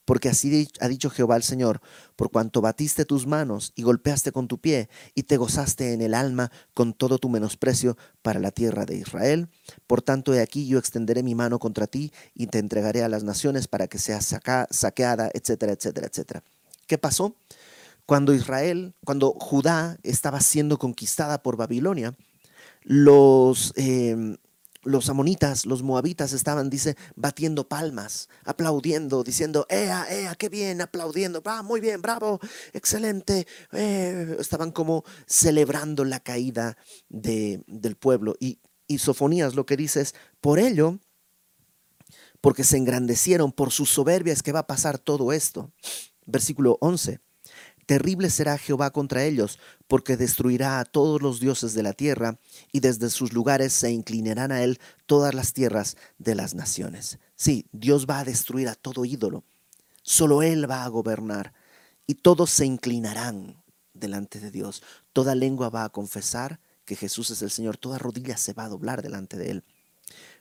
Porque 0.06 0.30
así 0.30 0.70
ha 0.80 0.88
dicho 0.88 1.10
Jehová 1.10 1.36
el 1.36 1.44
Señor, 1.44 1.82
por 2.16 2.32
cuanto 2.32 2.62
batiste 2.62 3.04
tus 3.04 3.28
manos 3.28 3.74
y 3.76 3.84
golpeaste 3.84 4.32
con 4.32 4.48
tu 4.48 4.58
pie 4.58 4.88
y 5.16 5.24
te 5.24 5.36
gozaste 5.36 5.92
en 5.92 6.02
el 6.02 6.14
alma 6.14 6.50
con 6.74 6.94
todo 6.94 7.18
tu 7.18 7.28
menosprecio 7.28 7.98
para 8.22 8.40
la 8.40 8.52
tierra 8.52 8.86
de 8.86 8.96
Israel, 8.96 9.50
por 9.86 10.02
tanto 10.02 10.34
he 10.34 10.40
aquí 10.40 10.66
yo 10.66 10.80
extenderé 10.80 11.24
mi 11.24 11.36
mano 11.36 11.60
contra 11.60 11.88
ti 11.88 12.14
y 12.34 12.48
te 12.48 12.60
entregaré 12.60 13.04
a 13.04 13.10
las 13.10 13.26
naciones 13.26 13.68
para 13.68 13.90
que 13.90 14.00
seas 14.00 14.34
saqueada, 14.70 15.30
etcétera, 15.34 15.74
etcétera, 15.74 16.08
etcétera. 16.08 16.44
¿Qué 16.88 16.98
pasó? 16.98 17.36
Cuando 18.06 18.34
Israel, 18.34 18.96
cuando 19.06 19.32
Judá 19.32 19.98
estaba 20.04 20.40
siendo 20.40 20.80
conquistada 20.80 21.44
por 21.44 21.58
Babilonia, 21.58 22.16
los, 22.84 23.74
em, 23.76 24.38
los 24.84 25.10
amonitas, 25.10 25.66
los 25.66 25.84
moabitas 25.84 26.32
estaban, 26.32 26.70
dice, 26.70 26.96
batiendo 27.16 27.68
palmas, 27.68 28.30
aplaudiendo, 28.46 29.26
diciendo, 29.26 29.66
¡Ea, 29.70 30.08
ea, 30.10 30.36
qué 30.36 30.48
bien! 30.48 30.80
aplaudiendo, 30.80 31.42
¡Ah, 31.46 31.62
muy 31.64 31.82
bien, 31.82 32.02
bravo, 32.02 32.40
excelente! 32.72 33.46
Eh, 33.74 34.38
estaban 34.40 34.72
como 34.72 35.04
celebrando 35.26 36.06
la 36.06 36.22
caída 36.22 36.78
de, 37.10 37.62
del 37.68 37.98
pueblo. 37.98 38.36
Y, 38.40 38.60
y 38.88 39.00
Sofonías 39.00 39.56
lo 39.56 39.66
que 39.66 39.76
dice 39.76 40.00
es, 40.00 40.16
por 40.40 40.60
ello, 40.60 41.00
porque 42.40 42.64
se 42.64 42.78
engrandecieron 42.78 43.52
por 43.52 43.72
sus 43.72 43.90
soberbias 43.90 44.42
que 44.42 44.54
va 44.54 44.60
a 44.60 44.68
pasar 44.68 44.98
todo 44.98 45.34
esto. 45.34 45.74
Versículo 46.28 46.78
11. 46.82 47.20
Terrible 47.88 48.30
será 48.30 48.58
Jehová 48.58 48.92
contra 48.92 49.24
ellos, 49.24 49.60
porque 49.88 50.18
destruirá 50.18 50.82
a 50.82 50.86
todos 50.86 51.22
los 51.22 51.40
dioses 51.40 51.74
de 51.74 51.84
la 51.84 51.94
tierra, 51.94 52.38
y 52.74 52.82
desde 52.82 53.10
sus 53.10 53.32
lugares 53.32 53.72
se 53.72 53.92
inclinarán 53.92 54.52
a 54.52 54.62
él 54.62 54.78
todas 55.06 55.34
las 55.34 55.54
tierras 55.54 55.96
de 56.18 56.36
las 56.36 56.54
naciones. 56.54 57.18
Sí, 57.38 57.66
Dios 57.72 58.06
va 58.06 58.20
a 58.20 58.26
destruir 58.26 58.68
a 58.68 58.76
todo 58.76 59.06
ídolo. 59.06 59.46
Solo 60.04 60.42
Él 60.42 60.70
va 60.70 60.84
a 60.84 60.90
gobernar, 60.90 61.54
y 62.06 62.16
todos 62.16 62.50
se 62.50 62.66
inclinarán 62.66 63.64
delante 63.94 64.42
de 64.42 64.52
Dios. 64.52 64.84
Toda 65.14 65.34
lengua 65.34 65.70
va 65.70 65.86
a 65.86 65.90
confesar 65.90 66.60
que 66.84 66.98
Jesús 66.98 67.30
es 67.30 67.42
el 67.42 67.52
Señor, 67.52 67.78
toda 67.78 68.00
rodilla 68.00 68.36
se 68.36 68.52
va 68.52 68.66
a 68.66 68.70
doblar 68.70 69.02
delante 69.02 69.38
de 69.38 69.52
Él. 69.52 69.64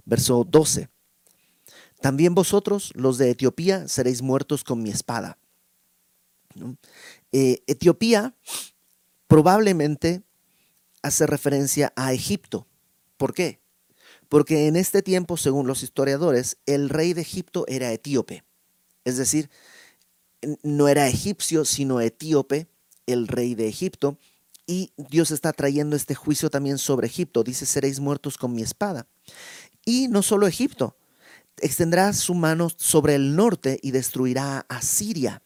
Verso 0.05 0.45
12. 0.45 0.89
También 2.01 2.35
vosotros, 2.35 2.93
los 2.97 3.19
de 3.19 3.31
Etiopía, 3.31 3.87
seréis 3.87 4.21
muertos 4.21 4.65
con 4.65 4.83
mi 4.83 4.91
espada 4.91 5.39
eh, 7.33 7.63
Etiopía 7.67 8.35
probablemente 9.27 10.23
hace 11.03 11.27
referencia 11.27 11.93
a 11.97 12.13
Egipto. 12.13 12.67
¿Por 13.17 13.35
qué? 13.35 13.61
Porque 14.29 14.67
en 14.67 14.77
este 14.77 15.03
tiempo, 15.03 15.37
según 15.37 15.67
los 15.67 15.83
historiadores, 15.83 16.59
el 16.67 16.89
rey 16.89 17.13
de 17.13 17.23
Egipto 17.23 17.65
era 17.69 17.93
etíope. 17.93 18.45
Es 19.05 19.17
decir, 19.17 19.51
no 20.63 20.89
era 20.89 21.09
egipcio, 21.09 21.65
sino 21.65 22.01
etíope, 22.01 22.69
el 23.07 23.29
rey 23.29 23.55
de 23.55 23.69
Egipto. 23.69 24.19
Y 24.67 24.93
Dios 24.97 25.31
está 25.31 25.53
trayendo 25.53 25.95
este 25.95 26.15
juicio 26.15 26.51
también 26.51 26.79
sobre 26.79 27.07
Egipto. 27.07 27.45
Dice, 27.45 27.67
seréis 27.67 28.01
muertos 28.01 28.37
con 28.37 28.53
mi 28.53 28.63
espada. 28.63 29.07
Y 29.85 30.09
no 30.09 30.23
solo 30.23 30.49
Egipto, 30.49 30.97
extendrá 31.59 32.13
su 32.13 32.35
mano 32.35 32.69
sobre 32.77 33.15
el 33.15 33.37
norte 33.37 33.79
y 33.81 33.93
destruirá 33.93 34.67
a 34.69 34.83
Siria. 34.83 35.43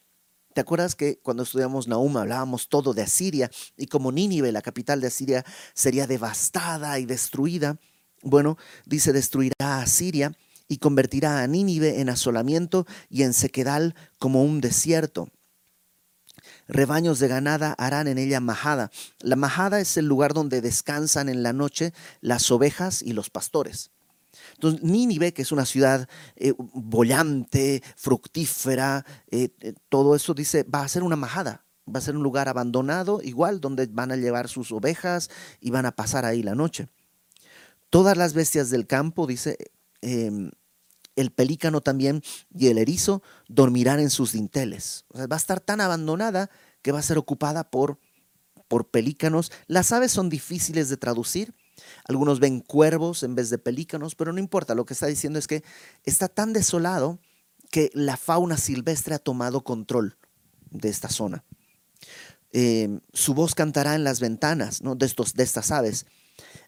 ¿Te 0.53 0.61
acuerdas 0.61 0.95
que 0.95 1.19
cuando 1.19 1.43
estudiamos 1.43 1.87
Nahum 1.87 2.17
hablábamos 2.17 2.67
todo 2.67 2.93
de 2.93 3.03
Asiria 3.03 3.49
y 3.77 3.87
como 3.87 4.11
Nínive, 4.11 4.51
la 4.51 4.61
capital 4.61 4.99
de 4.99 5.07
Asiria, 5.07 5.45
sería 5.73 6.07
devastada 6.07 6.99
y 6.99 7.05
destruida? 7.05 7.77
Bueno, 8.21 8.57
dice 8.85 9.13
destruirá 9.13 9.55
a 9.59 9.81
Asiria 9.81 10.33
y 10.67 10.77
convertirá 10.77 11.41
a 11.41 11.47
Nínive 11.47 12.01
en 12.01 12.09
asolamiento 12.09 12.85
y 13.09 13.23
en 13.23 13.33
sequedal 13.33 13.95
como 14.19 14.43
un 14.43 14.59
desierto. 14.59 15.29
Rebaños 16.67 17.19
de 17.19 17.27
ganada 17.27 17.73
harán 17.77 18.07
en 18.07 18.17
ella 18.17 18.39
majada. 18.39 18.91
La 19.19 19.35
majada 19.35 19.79
es 19.79 19.95
el 19.97 20.05
lugar 20.05 20.33
donde 20.33 20.61
descansan 20.61 21.29
en 21.29 21.43
la 21.43 21.53
noche 21.53 21.93
las 22.19 22.51
ovejas 22.51 23.01
y 23.01 23.13
los 23.13 23.29
pastores. 23.29 23.91
Entonces, 24.53 24.83
Nínive, 24.83 25.33
que 25.33 25.41
es 25.41 25.51
una 25.51 25.65
ciudad 25.65 26.07
eh, 26.35 26.53
bollante, 26.57 27.83
fructífera, 27.95 29.05
eh, 29.29 29.49
eh, 29.61 29.73
todo 29.89 30.15
eso 30.15 30.33
dice, 30.33 30.63
va 30.63 30.83
a 30.83 30.87
ser 30.87 31.03
una 31.03 31.15
majada, 31.15 31.65
va 31.93 31.99
a 31.99 32.01
ser 32.01 32.15
un 32.15 32.23
lugar 32.23 32.47
abandonado, 32.47 33.21
igual, 33.23 33.61
donde 33.61 33.87
van 33.87 34.11
a 34.11 34.15
llevar 34.15 34.47
sus 34.47 34.71
ovejas 34.71 35.29
y 35.59 35.71
van 35.71 35.85
a 35.85 35.95
pasar 35.95 36.25
ahí 36.25 36.43
la 36.43 36.55
noche. 36.55 36.87
Todas 37.89 38.17
las 38.17 38.33
bestias 38.33 38.69
del 38.69 38.87
campo, 38.87 39.27
dice, 39.27 39.57
em, 40.01 40.51
el 41.15 41.31
pelícano 41.31 41.81
también 41.81 42.23
y 42.57 42.67
el 42.67 42.77
erizo 42.77 43.21
dormirán 43.49 43.99
en 43.99 44.09
sus 44.09 44.31
dinteles. 44.31 45.05
O 45.09 45.17
sea, 45.17 45.27
va 45.27 45.35
a 45.35 45.39
estar 45.39 45.59
tan 45.59 45.81
abandonada 45.81 46.49
que 46.81 46.93
va 46.93 46.99
a 46.99 47.03
ser 47.03 47.17
ocupada 47.17 47.69
por, 47.69 47.99
por 48.69 48.89
pelícanos. 48.89 49.51
Las 49.67 49.91
aves 49.91 50.13
son 50.13 50.29
difíciles 50.29 50.87
de 50.87 50.97
traducir, 50.97 51.53
algunos 52.05 52.39
ven 52.39 52.59
cuervos 52.59 53.23
en 53.23 53.35
vez 53.35 53.49
de 53.49 53.57
pelícanos, 53.57 54.15
pero 54.15 54.33
no 54.33 54.39
importa, 54.39 54.75
lo 54.75 54.85
que 54.85 54.93
está 54.93 55.07
diciendo 55.07 55.39
es 55.39 55.47
que 55.47 55.63
está 56.03 56.27
tan 56.27 56.53
desolado 56.53 57.19
que 57.71 57.89
la 57.93 58.17
fauna 58.17 58.57
silvestre 58.57 59.15
ha 59.15 59.19
tomado 59.19 59.63
control 59.63 60.17
de 60.69 60.89
esta 60.89 61.09
zona. 61.09 61.43
Eh, 62.53 62.99
su 63.13 63.33
voz 63.33 63.55
cantará 63.55 63.95
en 63.95 64.03
las 64.03 64.19
ventanas 64.19 64.81
¿no? 64.81 64.95
de, 64.95 65.05
estos, 65.05 65.33
de 65.33 65.43
estas 65.43 65.71
aves. 65.71 66.05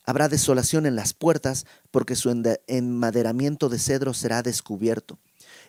Habrá 0.06 0.30
desolación 0.30 0.86
en 0.86 0.96
las 0.96 1.14
puertas 1.14 1.66
porque 1.92 2.16
su 2.16 2.30
enmaderamiento 2.68 3.70
de 3.70 3.80
cedro 3.80 4.14
será 4.14 4.42
descubierto. 4.44 5.20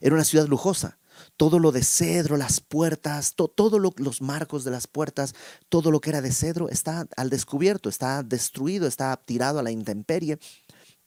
Era 0.01 0.14
una 0.14 0.25
ciudad 0.25 0.47
lujosa, 0.47 0.99
todo 1.37 1.59
lo 1.59 1.73
de 1.73 1.83
cedro, 1.83 2.37
las 2.37 2.61
puertas, 2.61 3.35
todos 3.35 3.81
los 3.99 4.23
marcos 4.23 4.64
de 4.64 4.70
las 4.70 4.87
puertas, 4.87 5.35
todo 5.68 5.90
lo 5.90 6.01
que 6.01 6.11
era 6.11 6.23
de 6.23 6.33
cedro 6.33 6.68
está 6.68 7.07
al 7.16 7.31
descubierto, 7.31 7.88
está 7.88 8.23
destruido, 8.23 8.87
está 8.87 9.16
tirado 9.16 9.59
a 9.59 9.62
la 9.62 9.70
intemperie, 9.70 10.38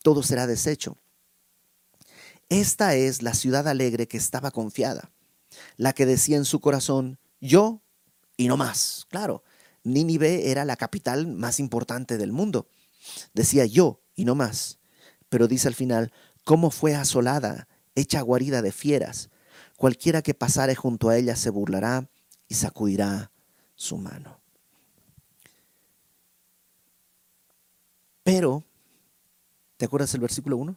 todo 0.03 0.23
será 0.23 0.47
deshecho. 0.47 0.97
Esta 2.49 2.95
es 2.95 3.21
la 3.21 3.33
ciudad 3.33 3.67
alegre 3.67 4.07
que 4.07 4.17
estaba 4.17 4.51
confiada, 4.51 5.11
la 5.75 5.93
que 5.93 6.05
decía 6.05 6.37
en 6.37 6.45
su 6.45 6.59
corazón, 6.59 7.19
yo 7.39 7.81
y 8.37 8.47
no 8.47 8.57
más. 8.57 9.05
Claro, 9.09 9.43
Nínive 9.83 10.51
era 10.51 10.65
la 10.65 10.75
capital 10.75 11.27
más 11.27 11.59
importante 11.59 12.17
del 12.17 12.31
mundo. 12.31 12.69
Decía 13.33 13.65
yo 13.65 14.01
y 14.15 14.25
no 14.25 14.35
más. 14.35 14.79
Pero 15.29 15.47
dice 15.47 15.67
al 15.67 15.75
final, 15.75 16.11
cómo 16.43 16.71
fue 16.71 16.95
asolada, 16.95 17.67
hecha 17.95 18.21
guarida 18.21 18.61
de 18.61 18.71
fieras, 18.71 19.29
Cualquiera 19.77 20.23
que 20.23 20.33
pasare 20.33 20.75
junto 20.75 21.07
a 21.07 21.17
ella 21.17 21.35
se 21.35 21.51
burlará 21.51 22.09
y 22.49 22.55
sacudirá 22.55 23.31
su 23.75 23.97
mano. 23.97 24.41
Pero, 28.23 28.65
¿te 29.77 29.85
acuerdas 29.85 30.13
el 30.15 30.19
versículo 30.19 30.57
1? 30.57 30.75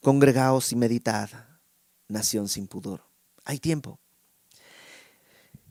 Congregaos 0.00 0.72
y 0.72 0.76
meditad, 0.76 1.28
nación 2.08 2.48
sin 2.48 2.66
pudor. 2.66 3.04
Hay 3.44 3.58
tiempo. 3.58 4.00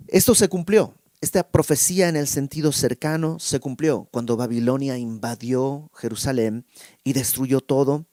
Esto 0.08 0.36
se 0.36 0.48
cumplió. 0.48 0.94
Esta 1.22 1.50
profecía 1.50 2.08
en 2.08 2.16
el 2.16 2.28
sentido 2.28 2.72
cercano 2.72 3.40
se 3.40 3.60
cumplió 3.60 4.08
cuando 4.12 4.38
Babilonia 4.38 4.96
invadió 4.98 5.90
Jerusalén 5.96 6.68
y 7.04 7.14
destruyó 7.14 7.62
todo 7.62 8.06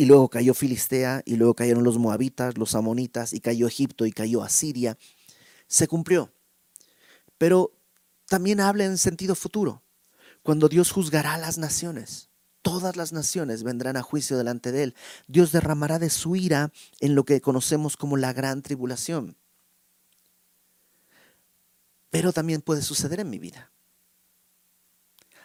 y 0.00 0.06
luego 0.06 0.30
cayó 0.30 0.54
Filistea, 0.54 1.20
y 1.26 1.36
luego 1.36 1.52
cayeron 1.52 1.84
los 1.84 1.98
moabitas, 1.98 2.56
los 2.56 2.74
amonitas, 2.74 3.34
y 3.34 3.40
cayó 3.40 3.66
Egipto, 3.66 4.06
y 4.06 4.12
cayó 4.12 4.42
Asiria. 4.42 4.96
se 5.66 5.88
cumplió. 5.88 6.32
Pero 7.36 7.76
también 8.26 8.60
habla 8.60 8.86
en 8.86 8.96
sentido 8.96 9.34
futuro, 9.34 9.82
cuando 10.42 10.70
Dios 10.70 10.90
juzgará 10.90 11.34
a 11.34 11.38
las 11.38 11.58
naciones. 11.58 12.30
Todas 12.62 12.96
las 12.96 13.12
naciones 13.12 13.62
vendrán 13.62 13.98
a 13.98 14.02
juicio 14.02 14.38
delante 14.38 14.72
de 14.72 14.84
Él. 14.84 14.94
Dios 15.28 15.52
derramará 15.52 15.98
de 15.98 16.08
su 16.08 16.34
ira 16.34 16.72
en 17.00 17.14
lo 17.14 17.24
que 17.24 17.42
conocemos 17.42 17.98
como 17.98 18.16
la 18.16 18.32
gran 18.32 18.62
tribulación. 18.62 19.36
Pero 22.08 22.32
también 22.32 22.62
puede 22.62 22.80
suceder 22.80 23.20
en 23.20 23.28
mi 23.28 23.38
vida. 23.38 23.70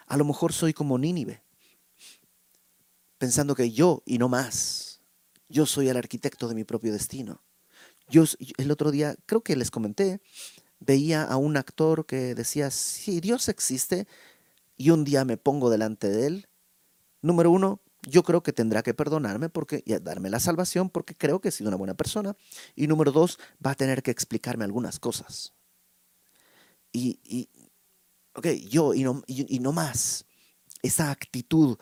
A 0.06 0.16
lo 0.16 0.24
mejor 0.24 0.54
soy 0.54 0.72
como 0.72 0.96
Nínive, 0.96 1.42
pensando 3.18 3.54
que 3.54 3.70
yo 3.70 4.02
y 4.06 4.18
no 4.18 4.28
más, 4.28 5.00
yo 5.48 5.66
soy 5.66 5.88
el 5.88 5.96
arquitecto 5.96 6.48
de 6.48 6.54
mi 6.54 6.64
propio 6.64 6.92
destino. 6.92 7.42
Yo 8.08 8.24
el 8.58 8.70
otro 8.70 8.90
día, 8.90 9.16
creo 9.26 9.42
que 9.42 9.56
les 9.56 9.70
comenté, 9.70 10.20
veía 10.78 11.22
a 11.22 11.36
un 11.36 11.56
actor 11.56 12.06
que 12.06 12.34
decía, 12.34 12.70
si 12.70 13.20
Dios 13.20 13.48
existe 13.48 14.06
y 14.76 14.90
un 14.90 15.04
día 15.04 15.24
me 15.24 15.36
pongo 15.36 15.70
delante 15.70 16.08
de 16.08 16.26
Él, 16.26 16.48
número 17.22 17.50
uno, 17.50 17.80
yo 18.02 18.22
creo 18.22 18.42
que 18.42 18.52
tendrá 18.52 18.82
que 18.82 18.94
perdonarme 18.94 19.48
porque, 19.48 19.82
y 19.84 19.94
darme 19.98 20.30
la 20.30 20.38
salvación 20.38 20.90
porque 20.90 21.14
creo 21.16 21.40
que 21.40 21.48
he 21.48 21.52
sido 21.52 21.68
una 21.68 21.76
buena 21.76 21.94
persona. 21.94 22.36
Y 22.76 22.86
número 22.86 23.10
dos, 23.10 23.38
va 23.64 23.72
a 23.72 23.74
tener 23.74 24.02
que 24.02 24.12
explicarme 24.12 24.64
algunas 24.64 25.00
cosas. 25.00 25.52
Y, 26.92 27.18
y 27.24 27.48
ok, 28.34 28.46
yo 28.68 28.94
y 28.94 29.02
no, 29.02 29.22
y 29.26 29.58
no 29.58 29.72
más, 29.72 30.24
esa 30.82 31.10
actitud 31.10 31.78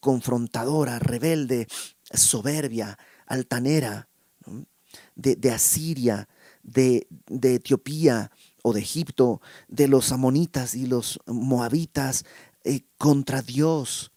confrontadora, 0.00 0.98
rebelde, 0.98 1.66
soberbia, 2.12 2.98
altanera, 3.26 4.08
de, 5.14 5.50
Asiria, 5.50 6.28
de, 6.62 7.06
Etiopía 7.28 8.30
o 8.62 8.72
de 8.72 8.80
Egipto, 8.80 9.40
de 9.68 9.88
los 9.88 10.12
amonitas 10.12 10.74
y 10.74 10.86
los 10.86 11.20
moabitas 11.26 12.24
eh, 12.64 12.82
contra 12.98 13.42
Dios. 13.42 14.12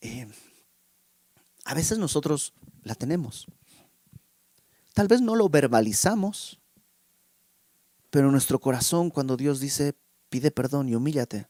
Eh, 0.00 0.28
a 1.64 1.74
veces 1.74 1.98
nosotros 1.98 2.54
la 2.82 2.94
tenemos. 2.94 3.46
Tal 4.94 5.08
vez 5.08 5.20
no 5.20 5.36
lo 5.36 5.48
verbalizamos, 5.48 6.60
pero 8.10 8.30
nuestro 8.30 8.58
corazón 8.60 9.10
cuando 9.10 9.36
Dios 9.36 9.60
dice, 9.60 9.94
pide 10.28 10.50
perdón 10.50 10.88
y 10.88 10.94
humíllate. 10.94 11.46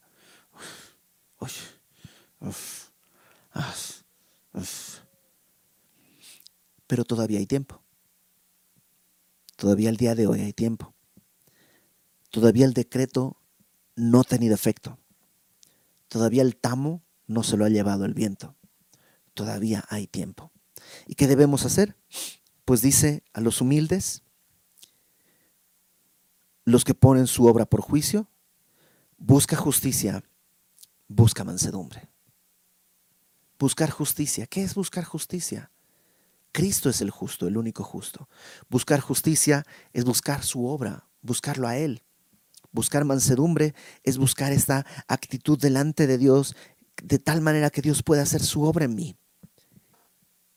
Pero 6.86 7.04
todavía 7.04 7.38
hay 7.38 7.46
tiempo. 7.46 7.82
Todavía 9.56 9.90
el 9.90 9.96
día 9.96 10.14
de 10.14 10.26
hoy 10.26 10.40
hay 10.40 10.52
tiempo. 10.52 10.94
Todavía 12.30 12.64
el 12.64 12.74
decreto 12.74 13.40
no 13.96 14.20
ha 14.20 14.24
tenido 14.24 14.54
efecto. 14.54 14.98
Todavía 16.08 16.42
el 16.42 16.56
tamo 16.56 17.02
no 17.26 17.42
se 17.42 17.56
lo 17.56 17.64
ha 17.64 17.68
llevado 17.68 18.04
el 18.04 18.14
viento. 18.14 18.56
Todavía 19.34 19.84
hay 19.88 20.06
tiempo. 20.06 20.52
¿Y 21.06 21.14
qué 21.14 21.26
debemos 21.26 21.64
hacer? 21.64 21.96
Pues 22.64 22.82
dice 22.82 23.24
a 23.32 23.40
los 23.40 23.60
humildes, 23.60 24.22
los 26.64 26.84
que 26.84 26.94
ponen 26.94 27.26
su 27.26 27.46
obra 27.46 27.66
por 27.66 27.80
juicio, 27.80 28.30
busca 29.16 29.56
justicia, 29.56 30.22
busca 31.08 31.44
mansedumbre. 31.44 32.08
Buscar 33.58 33.90
justicia. 33.90 34.46
¿Qué 34.46 34.62
es 34.62 34.74
buscar 34.74 35.04
justicia? 35.04 35.72
Cristo 36.52 36.88
es 36.90 37.00
el 37.00 37.10
justo, 37.10 37.46
el 37.46 37.56
único 37.56 37.84
justo. 37.84 38.28
Buscar 38.68 39.00
justicia 39.00 39.64
es 39.92 40.04
buscar 40.04 40.44
su 40.44 40.66
obra, 40.66 41.08
buscarlo 41.22 41.68
a 41.68 41.76
Él. 41.76 42.02
Buscar 42.72 43.04
mansedumbre 43.04 43.74
es 44.02 44.18
buscar 44.18 44.52
esta 44.52 44.86
actitud 45.08 45.58
delante 45.58 46.06
de 46.06 46.18
Dios 46.18 46.54
de 47.02 47.18
tal 47.18 47.40
manera 47.40 47.70
que 47.70 47.82
Dios 47.82 48.02
pueda 48.02 48.22
hacer 48.22 48.42
su 48.42 48.62
obra 48.62 48.84
en 48.84 48.94
mí. 48.94 49.16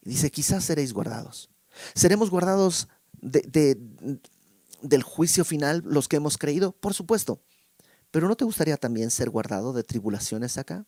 Dice, 0.02 0.32
quizás 0.32 0.64
seréis 0.64 0.94
guardados. 0.94 1.50
¿Seremos 1.94 2.30
guardados 2.30 2.88
del 3.22 5.04
juicio 5.04 5.46
final 5.46 5.84
los 5.86 6.08
que 6.08 6.18
hemos 6.18 6.38
creído? 6.38 6.72
Por 6.72 6.94
supuesto. 6.94 7.42
Pero 8.10 8.28
¿no 8.28 8.36
te 8.36 8.46
gustaría 8.46 8.78
también 8.78 9.10
ser 9.12 9.30
guardado 9.30 9.72
de 9.74 9.84
tribulaciones 9.84 10.58
acá? 10.58 10.86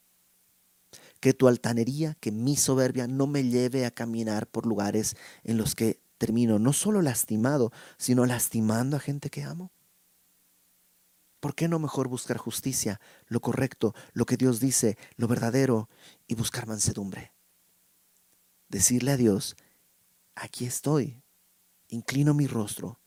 Que 1.24 1.34
tu 1.34 1.48
altanería, 1.48 2.16
que 2.16 2.34
mi 2.34 2.58
soberbia 2.58 3.08
no 3.08 3.28
me 3.28 3.46
lleve 3.46 3.86
a 3.86 3.92
caminar 3.92 4.46
por 4.46 4.66
lugares 4.66 5.16
en 5.46 5.56
los 5.56 5.74
que 5.74 6.02
termino 6.18 6.60
no 6.60 6.74
solo 6.74 7.02
lastimado, 7.02 7.72
sino 7.98 8.26
lastimando 8.26 8.98
a 8.98 9.00
gente 9.00 9.30
que 9.30 9.42
amo. 9.42 9.72
¿Por 11.40 11.56
qué 11.56 11.70
no 11.70 11.80
mejor 11.80 12.10
buscar 12.10 12.36
justicia, 12.36 13.00
lo 13.28 13.40
correcto, 13.40 13.96
lo 14.12 14.26
que 14.26 14.36
Dios 14.36 14.60
dice, 14.60 14.98
lo 15.16 15.30
verdadero 15.30 15.88
y 16.28 16.36
buscar 16.36 16.68
mansedumbre? 16.68 17.32
Decirle 18.68 19.14
a 19.14 19.18
Dios, 19.18 19.56
aquí 20.36 20.66
estoy, 20.66 21.24
inclino 21.88 22.34
mi 22.34 22.48
rostro, 22.48 23.00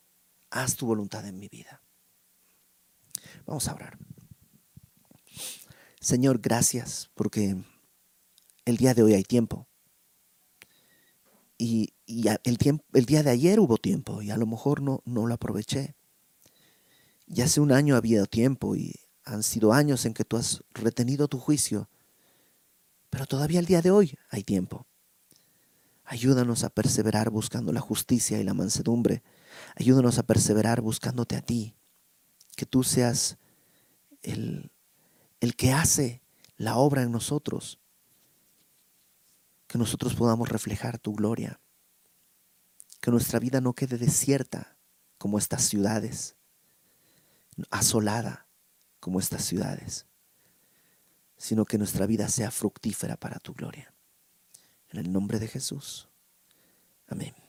haz 0.48 0.74
tu 0.74 0.86
voluntad 0.86 1.26
en 1.26 1.38
mi 1.38 1.48
vida. 1.48 1.82
Vamos 3.44 3.68
a 3.68 3.74
orar. 3.74 3.98
Señor, 6.00 6.38
gracias 6.38 7.10
porque 7.14 7.62
el 8.66 8.76
día 8.76 8.92
de 8.92 9.02
hoy 9.02 9.14
hay 9.14 9.22
tiempo. 9.22 9.66
Y, 11.56 11.94
el, 12.06 12.58
el 12.92 13.06
día 13.06 13.22
de 13.22 13.30
ayer 13.30 13.58
hubo 13.58 13.78
tiempo 13.78 14.20
y 14.20 14.30
a 14.30 14.36
lo 14.36 14.46
mejor 14.46 14.82
no, 14.82 15.02
no 15.06 15.26
lo 15.26 15.34
aproveché. 15.34 15.94
Y 17.26 17.40
hace 17.40 17.60
un 17.60 17.72
año 17.72 17.96
había 17.96 18.24
tiempo 18.26 18.76
y 18.76 18.94
han 19.24 19.42
sido 19.42 19.72
años 19.72 20.04
en 20.04 20.12
que 20.12 20.24
tú 20.24 20.36
has 20.36 20.62
retenido 20.70 21.28
tu 21.28 21.38
juicio. 21.38 21.88
Pero 23.08 23.26
todavía 23.26 23.60
el 23.60 23.66
día 23.66 23.80
de 23.80 23.90
hoy 23.90 24.18
hay 24.28 24.42
tiempo. 24.42 24.86
Ayúdanos 26.04 26.62
a 26.62 26.70
perseverar 26.70 27.30
buscando 27.30 27.72
la 27.72 27.80
justicia 27.80 28.38
y 28.38 28.44
la 28.44 28.54
mansedumbre. 28.54 29.22
Ayúdanos 29.76 30.18
a 30.18 30.24
perseverar 30.24 30.80
buscándote 30.80 31.36
a 31.36 31.42
ti. 31.42 31.74
Que 32.56 32.66
tú 32.66 32.84
seas 32.84 33.38
el, 34.22 34.70
el 35.40 35.56
que 35.56 35.72
hace 35.72 36.22
la 36.56 36.76
obra 36.76 37.02
en 37.02 37.12
nosotros 37.12 37.80
que 39.66 39.78
nosotros 39.78 40.14
podamos 40.14 40.48
reflejar 40.48 40.98
tu 40.98 41.14
gloria, 41.14 41.60
que 43.00 43.10
nuestra 43.10 43.38
vida 43.38 43.60
no 43.60 43.74
quede 43.74 43.98
desierta 43.98 44.76
como 45.18 45.38
estas 45.38 45.62
ciudades, 45.62 46.36
asolada 47.70 48.46
como 49.00 49.20
estas 49.20 49.44
ciudades, 49.44 50.06
sino 51.36 51.64
que 51.64 51.78
nuestra 51.78 52.06
vida 52.06 52.28
sea 52.28 52.50
fructífera 52.50 53.16
para 53.16 53.38
tu 53.38 53.54
gloria. 53.54 53.92
En 54.88 55.00
el 55.00 55.12
nombre 55.12 55.38
de 55.38 55.48
Jesús. 55.48 56.08
Amén. 57.08 57.45